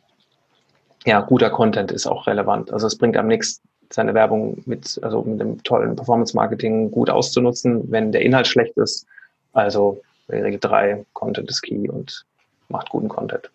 ja, 1.05 1.21
guter 1.21 1.49
Content 1.49 1.91
ist 1.91 2.07
auch 2.07 2.25
relevant. 2.27 2.71
Also 2.71 2.87
es 2.87 2.97
bringt 2.97 3.17
am 3.17 3.27
nichts, 3.27 3.61
seine 3.91 4.13
Werbung 4.13 4.63
mit, 4.65 4.99
also 5.03 5.21
mit 5.21 5.39
einem 5.39 5.61
tollen 5.63 5.95
Performance-Marketing 5.95 6.89
gut 6.89 7.09
auszunutzen, 7.09 7.91
wenn 7.91 8.11
der 8.11 8.21
Inhalt 8.21 8.47
schlecht 8.47 8.75
ist. 8.77 9.05
Also 9.53 10.01
Regel 10.29 10.59
3, 10.59 11.05
Content 11.13 11.49
ist 11.49 11.61
key 11.61 11.87
und 11.87 12.25
macht 12.69 12.89
guten 12.89 13.09
Content. 13.09 13.51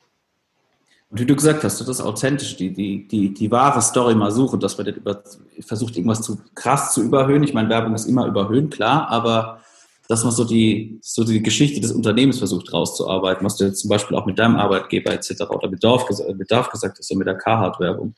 Und 1.11 1.19
wie 1.19 1.27
du 1.27 1.35
gesagt 1.35 1.65
hast, 1.65 1.81
das 1.81 1.89
ist 1.89 2.01
authentisch, 2.01 2.57
die, 2.57 2.73
die, 2.73 3.07
die, 3.09 3.35
die 3.35 3.51
wahre 3.51 3.83
Story 3.83 4.15
mal 4.15 4.31
suchen, 4.31 4.61
dass 4.61 4.79
man 4.79 4.87
nicht 4.87 4.99
über, 4.99 5.23
versucht, 5.59 5.97
irgendwas 5.97 6.23
zu 6.23 6.39
krass 6.55 6.95
zu 6.95 7.03
überhöhen. 7.03 7.43
Ich 7.43 7.53
meine, 7.53 7.69
Werbung 7.69 7.95
ist 7.95 8.07
immer 8.07 8.27
überhöhen, 8.27 8.71
klar, 8.71 9.09
aber 9.09 9.61
dass 10.07 10.23
man 10.23 10.33
so 10.33 10.45
die, 10.45 11.01
so 11.03 11.25
die 11.25 11.43
Geschichte 11.43 11.81
des 11.81 11.91
Unternehmens 11.91 12.39
versucht 12.39 12.73
rauszuarbeiten, 12.73 13.45
was 13.45 13.57
du 13.57 13.65
jetzt 13.65 13.81
zum 13.81 13.91
Beispiel 13.91 14.17
auch 14.17 14.27
mit 14.27 14.39
deinem 14.39 14.57
Arbeitgeber 14.57 15.13
etc. 15.13 15.43
oder 15.51 15.69
mit 15.69 15.83
Dorf, 15.83 16.09
mit 16.37 16.51
Dorf 16.51 16.71
gesagt 16.71 16.99
hast, 16.99 17.09
so 17.09 17.17
mit 17.17 17.27
der 17.27 17.37
Carhartt-Werbung. 17.37 18.15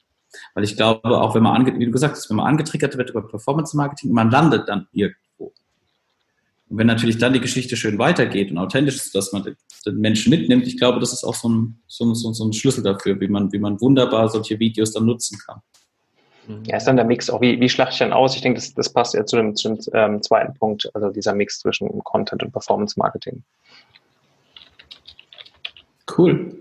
Weil 0.54 0.64
ich 0.64 0.76
glaube, 0.76 1.20
auch 1.20 1.34
wenn 1.34 1.42
man, 1.42 1.66
wie 1.78 1.86
du 1.86 1.90
gesagt 1.90 2.16
hast, 2.16 2.28
wenn 2.28 2.36
man 2.36 2.46
angetriggert 2.46 2.96
wird 2.98 3.10
über 3.10 3.26
Performance-Marketing, 3.26 4.12
man 4.12 4.30
landet 4.30 4.68
dann 4.68 4.86
irgendwo. 4.92 5.18
Und 6.72 6.78
wenn 6.78 6.86
natürlich 6.86 7.18
dann 7.18 7.34
die 7.34 7.40
Geschichte 7.40 7.76
schön 7.76 7.98
weitergeht 7.98 8.50
und 8.50 8.56
authentisch 8.56 8.96
ist, 8.96 9.14
dass 9.14 9.30
man 9.30 9.42
den 9.42 9.98
Menschen 9.98 10.30
mitnimmt, 10.30 10.66
ich 10.66 10.78
glaube, 10.78 11.00
das 11.00 11.12
ist 11.12 11.22
auch 11.22 11.34
so 11.34 11.50
ein, 11.50 11.82
so 11.86 12.06
ein, 12.06 12.14
so 12.14 12.44
ein 12.46 12.52
Schlüssel 12.54 12.82
dafür, 12.82 13.20
wie 13.20 13.28
man, 13.28 13.52
wie 13.52 13.58
man 13.58 13.78
wunderbar 13.78 14.30
solche 14.30 14.58
Videos 14.58 14.90
dann 14.90 15.04
nutzen 15.04 15.38
kann. 15.44 15.60
Mhm. 16.48 16.64
Ja, 16.64 16.78
ist 16.78 16.86
dann 16.86 16.96
der 16.96 17.04
Mix 17.04 17.28
auch, 17.28 17.42
wie, 17.42 17.60
wie 17.60 17.68
schlachte 17.68 17.92
ich 17.92 17.98
dann 17.98 18.14
aus? 18.14 18.34
Ich 18.36 18.40
denke, 18.40 18.58
das, 18.58 18.72
das 18.72 18.90
passt 18.90 19.12
ja 19.12 19.26
zu 19.26 19.36
dem, 19.36 19.54
zu 19.54 19.68
dem 19.68 19.80
ähm, 19.92 20.22
zweiten 20.22 20.54
Punkt, 20.54 20.88
also 20.94 21.10
dieser 21.10 21.34
Mix 21.34 21.58
zwischen 21.58 21.90
Content 22.04 22.42
und 22.42 22.52
Performance 22.52 22.98
Marketing. 22.98 23.44
Cool. 26.16 26.56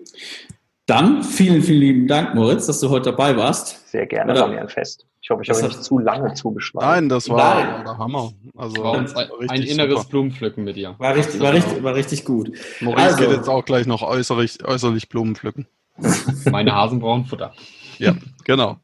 Dann 0.88 1.24
vielen, 1.24 1.62
vielen 1.62 1.80
lieben 1.80 2.08
Dank, 2.10 2.36
Moritz, 2.36 2.65
dass 2.65 2.82
du 2.82 2.89
heute 2.89 3.12
dabei 3.12 3.38
warst. 3.38 3.89
Sehr 3.89 4.08
gerne, 4.08 4.38
war 4.38 4.50
mir 4.50 4.60
ein 4.60 4.67
Fest. 4.67 5.06
Ich 5.31 5.33
hoffe, 5.33 5.43
ich 5.43 5.49
habe 5.49 5.67
nicht 5.67 5.83
zu 5.83 5.99
lange 5.99 6.33
zugeschlagen. 6.33 6.87
Nein, 6.87 7.09
das 7.09 7.29
war 7.29 7.63
Nein. 7.63 7.85
der 7.85 7.97
Hammer. 7.97 8.33
Also 8.57 8.83
war 8.83 8.97
ein, 8.97 9.49
ein 9.49 9.61
inneres 9.63 9.99
super. 9.99 10.09
Blumenpflücken 10.09 10.63
mit 10.63 10.75
dir. 10.75 10.95
War 10.97 11.15
richtig, 11.15 11.39
war 11.39 11.53
richtig, 11.53 11.83
war 11.83 11.95
richtig 11.95 12.25
gut. 12.25 12.51
Maurice 12.81 13.05
also. 13.05 13.17
geht 13.17 13.31
jetzt 13.31 13.49
auch 13.49 13.63
gleich 13.63 13.87
noch 13.87 14.01
äußerlich, 14.01 14.65
äußerlich 14.65 15.07
Blumen 15.07 15.35
pflücken. 15.35 15.67
Meine 16.51 16.73
Hasen 16.73 16.99
brauchen 16.99 17.25
Futter. 17.25 17.53
Ja, 17.97 18.15
genau. 18.43 18.77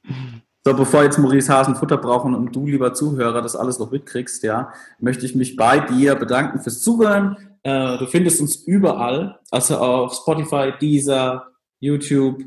So, 0.64 0.74
bevor 0.74 1.04
jetzt 1.04 1.18
Maurice 1.18 1.52
Hasen 1.54 1.76
Futter 1.76 1.98
brauchen 1.98 2.36
und 2.36 2.56
du, 2.56 2.66
lieber 2.66 2.94
Zuhörer, 2.94 3.42
das 3.42 3.56
alles 3.56 3.80
noch 3.80 3.92
mitkriegst, 3.92 4.44
ja, 4.44 4.72
möchte 5.00 5.26
ich 5.26 5.36
mich 5.36 5.56
bei 5.56 5.80
dir 5.80 6.16
bedanken 6.16 6.60
fürs 6.60 6.82
Zuhören. 6.82 7.38
Äh, 7.64 7.98
du 7.98 8.06
findest 8.06 8.42
uns 8.42 8.56
überall, 8.56 9.40
also 9.52 9.78
auf 9.78 10.14
Spotify, 10.14 10.74
Deezer, 10.80 11.48
YouTube, 11.80 12.44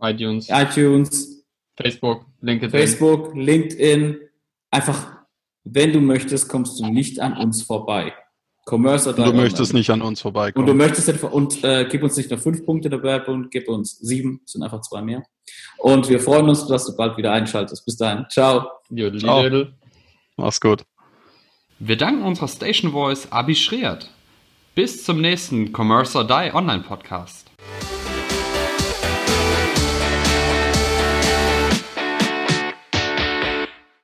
iTunes, 0.00 0.48
iTunes, 0.48 1.44
Facebook, 1.76 2.24
LinkedIn. 2.46 2.70
Facebook, 2.70 3.34
LinkedIn. 3.34 4.18
Einfach, 4.70 5.18
wenn 5.64 5.92
du 5.92 6.00
möchtest, 6.00 6.48
kommst 6.48 6.78
du 6.80 6.86
nicht 6.86 7.20
an 7.20 7.36
uns 7.36 7.62
vorbei. 7.62 8.12
Commerce 8.68 9.08
oder 9.08 9.26
Du 9.26 9.32
möchtest 9.32 9.72
nicht 9.74 9.90
an 9.90 10.02
uns 10.02 10.20
vorbeikommen. 10.20 10.68
Und 10.68 10.72
du 10.72 10.76
möchtest 10.76 11.06
nicht, 11.06 11.22
und 11.22 11.62
äh, 11.62 11.86
gib 11.88 12.02
uns 12.02 12.16
nicht 12.16 12.30
nur 12.30 12.38
fünf 12.40 12.66
Punkte 12.66 12.90
der 12.90 13.02
Werbung, 13.02 13.48
gib 13.48 13.68
uns 13.68 13.98
sieben, 13.98 14.40
sind 14.44 14.64
einfach 14.64 14.80
zwei 14.80 15.02
mehr. 15.02 15.22
Und 15.78 16.08
wir 16.08 16.18
freuen 16.18 16.48
uns, 16.48 16.66
dass 16.66 16.86
du 16.86 16.96
bald 16.96 17.16
wieder 17.16 17.32
einschaltest. 17.32 17.84
Bis 17.84 17.96
dahin. 17.96 18.26
Ciao. 18.28 18.66
Ciao. 19.18 19.66
Mach's 20.36 20.60
gut. 20.60 20.82
Wir 21.78 21.96
danken 21.96 22.22
unserer 22.22 22.48
Station 22.48 22.90
Voice 22.90 23.30
Abi 23.30 23.54
Schreert. 23.54 24.10
Bis 24.74 25.04
zum 25.04 25.20
nächsten 25.20 25.72
Commerce 25.72 26.18
or 26.18 26.26
Die 26.26 26.52
Online 26.52 26.82
Podcast. 26.82 27.45